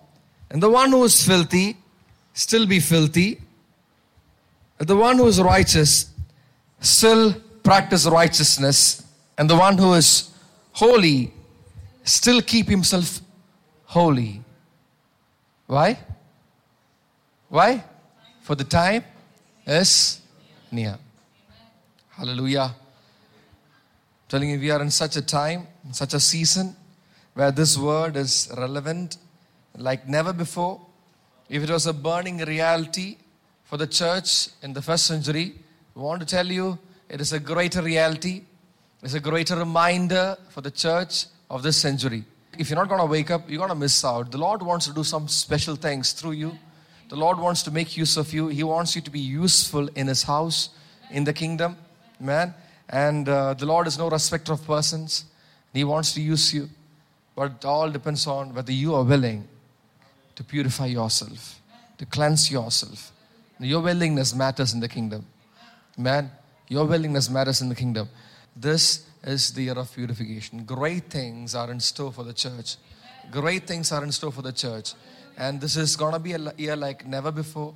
and 0.50 0.62
the 0.62 0.70
one 0.70 0.90
who 0.90 1.04
is 1.04 1.26
filthy 1.26 1.76
still 2.32 2.66
be 2.66 2.80
filthy. 2.80 3.40
Let 4.78 4.88
the 4.88 4.96
one 4.96 5.18
who 5.18 5.26
is 5.26 5.40
righteous 5.40 6.10
still 6.80 7.34
practice 7.62 8.06
righteousness, 8.06 9.04
and 9.36 9.50
the 9.50 9.56
one 9.56 9.76
who 9.76 9.94
is 9.94 10.30
holy 10.72 11.32
still 12.04 12.40
keep 12.40 12.68
himself 12.68 13.20
holy. 13.84 14.42
Why? 15.66 15.98
Why? 17.48 17.84
For 18.42 18.54
the 18.54 18.64
time 18.64 19.04
is 19.66 20.20
near. 20.70 20.98
Hallelujah. 22.16 22.72
telling 24.28 24.50
you, 24.50 24.60
we 24.60 24.70
are 24.70 24.80
in 24.80 24.90
such 24.90 25.16
a 25.16 25.22
time, 25.22 25.66
such 25.90 26.14
a 26.14 26.20
season 26.20 26.76
where 27.34 27.50
this 27.50 27.76
word 27.76 28.14
is 28.14 28.52
relevant 28.56 29.16
like 29.76 30.06
never 30.06 30.32
before. 30.32 30.80
If 31.48 31.64
it 31.64 31.70
was 31.70 31.88
a 31.88 31.92
burning 31.92 32.38
reality 32.38 33.16
for 33.64 33.78
the 33.78 33.88
church 33.88 34.50
in 34.62 34.72
the 34.72 34.80
first 34.80 35.06
century, 35.06 35.56
we 35.96 36.02
want 36.02 36.20
to 36.20 36.26
tell 36.26 36.46
you 36.46 36.78
it 37.08 37.20
is 37.20 37.32
a 37.32 37.40
greater 37.40 37.82
reality. 37.82 38.42
It's 39.02 39.14
a 39.14 39.20
greater 39.20 39.56
reminder 39.56 40.36
for 40.50 40.60
the 40.60 40.70
church 40.70 41.26
of 41.50 41.64
this 41.64 41.76
century. 41.76 42.22
If 42.56 42.70
you're 42.70 42.78
not 42.78 42.88
going 42.88 43.00
to 43.00 43.10
wake 43.10 43.32
up, 43.32 43.50
you're 43.50 43.58
going 43.58 43.70
to 43.70 43.74
miss 43.74 44.04
out. 44.04 44.30
The 44.30 44.38
Lord 44.38 44.62
wants 44.62 44.86
to 44.86 44.94
do 44.94 45.02
some 45.02 45.26
special 45.26 45.74
things 45.74 46.12
through 46.12 46.32
you. 46.32 46.56
The 47.08 47.16
Lord 47.16 47.40
wants 47.40 47.64
to 47.64 47.72
make 47.72 47.96
use 47.96 48.16
of 48.16 48.32
you. 48.32 48.46
He 48.46 48.62
wants 48.62 48.94
you 48.94 49.02
to 49.02 49.10
be 49.10 49.18
useful 49.18 49.88
in 49.96 50.06
His 50.06 50.22
house, 50.22 50.68
in 51.10 51.24
the 51.24 51.32
kingdom, 51.32 51.76
man. 52.20 52.54
And 52.88 53.28
uh, 53.28 53.54
the 53.54 53.66
Lord 53.66 53.86
is 53.86 53.98
no 53.98 54.08
respecter 54.08 54.52
of 54.52 54.66
persons. 54.66 55.24
He 55.72 55.84
wants 55.84 56.12
to 56.14 56.20
use 56.20 56.52
you. 56.52 56.68
But 57.34 57.52
it 57.52 57.64
all 57.64 57.90
depends 57.90 58.26
on 58.26 58.54
whether 58.54 58.72
you 58.72 58.94
are 58.94 59.02
willing 59.02 59.48
to 60.36 60.44
purify 60.44 60.86
yourself, 60.86 61.60
to 61.98 62.06
cleanse 62.06 62.50
yourself. 62.50 63.12
Your 63.58 63.80
willingness 63.82 64.34
matters 64.34 64.74
in 64.74 64.80
the 64.80 64.88
kingdom. 64.88 65.26
Man, 65.96 66.30
your 66.68 66.86
willingness 66.86 67.30
matters 67.30 67.60
in 67.60 67.68
the 67.68 67.74
kingdom. 67.74 68.08
This 68.56 69.06
is 69.24 69.52
the 69.52 69.62
year 69.62 69.74
of 69.74 69.92
purification. 69.92 70.64
Great 70.64 71.10
things 71.10 71.54
are 71.54 71.70
in 71.70 71.80
store 71.80 72.12
for 72.12 72.24
the 72.24 72.32
church. 72.32 72.76
Great 73.30 73.66
things 73.66 73.90
are 73.92 74.04
in 74.04 74.12
store 74.12 74.32
for 74.32 74.42
the 74.42 74.52
church. 74.52 74.94
And 75.36 75.60
this 75.60 75.76
is 75.76 75.96
going 75.96 76.12
to 76.12 76.18
be 76.18 76.32
a 76.32 76.52
year 76.56 76.76
like 76.76 77.06
never 77.06 77.32
before. 77.32 77.74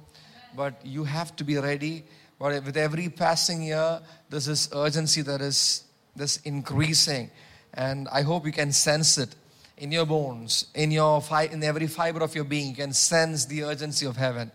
But 0.56 0.74
you 0.84 1.04
have 1.04 1.34
to 1.36 1.44
be 1.44 1.58
ready. 1.58 2.04
But 2.38 2.64
with 2.64 2.76
every 2.76 3.08
passing 3.08 3.62
year, 3.62 4.00
this 4.30 4.46
is 4.46 4.68
urgency 4.72 5.22
that 5.22 5.40
is 5.40 5.84
this 6.14 6.38
increasing. 6.38 7.30
And 7.74 8.08
I 8.08 8.22
hope 8.22 8.46
you 8.46 8.52
can 8.52 8.72
sense 8.72 9.18
it 9.18 9.34
in 9.76 9.92
your 9.92 10.06
bones, 10.06 10.66
in 10.74 10.90
your 10.90 11.20
fi- 11.20 11.44
in 11.44 11.62
every 11.62 11.86
fiber 11.86 12.20
of 12.20 12.34
your 12.34 12.44
being. 12.44 12.70
You 12.70 12.76
can 12.76 12.92
sense 12.92 13.44
the 13.46 13.64
urgency 13.64 14.06
of 14.06 14.16
heaven. 14.16 14.52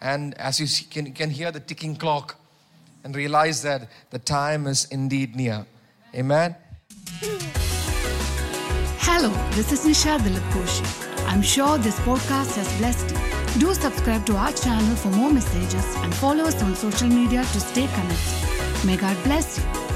And 0.00 0.34
as 0.38 0.60
you 0.60 0.66
see, 0.66 0.84
can, 0.86 1.12
can 1.12 1.30
hear 1.30 1.50
the 1.50 1.60
ticking 1.60 1.96
clock 1.96 2.36
and 3.04 3.14
realize 3.14 3.62
that 3.62 3.88
the 4.10 4.18
time 4.18 4.66
is 4.66 4.86
indeed 4.86 5.36
near. 5.36 5.66
Amen. 6.14 6.56
Hello, 9.00 9.30
this 9.52 9.72
is 9.72 9.84
Nisha 9.84 10.18
Dilip 10.18 10.50
Koshi. 10.50 11.26
I'm 11.26 11.42
sure 11.42 11.78
this 11.78 11.98
podcast 12.00 12.56
has 12.56 12.78
blessed 12.78 13.10
you. 13.10 13.27
Do 13.56 13.74
subscribe 13.74 14.26
to 14.26 14.36
our 14.36 14.52
channel 14.52 14.94
for 14.96 15.08
more 15.10 15.32
messages 15.32 15.96
and 15.96 16.14
follow 16.14 16.44
us 16.44 16.62
on 16.62 16.76
social 16.76 17.08
media 17.08 17.42
to 17.42 17.60
stay 17.60 17.86
connected. 17.86 18.86
May 18.86 18.96
God 18.96 19.16
bless 19.24 19.58
you. 19.58 19.87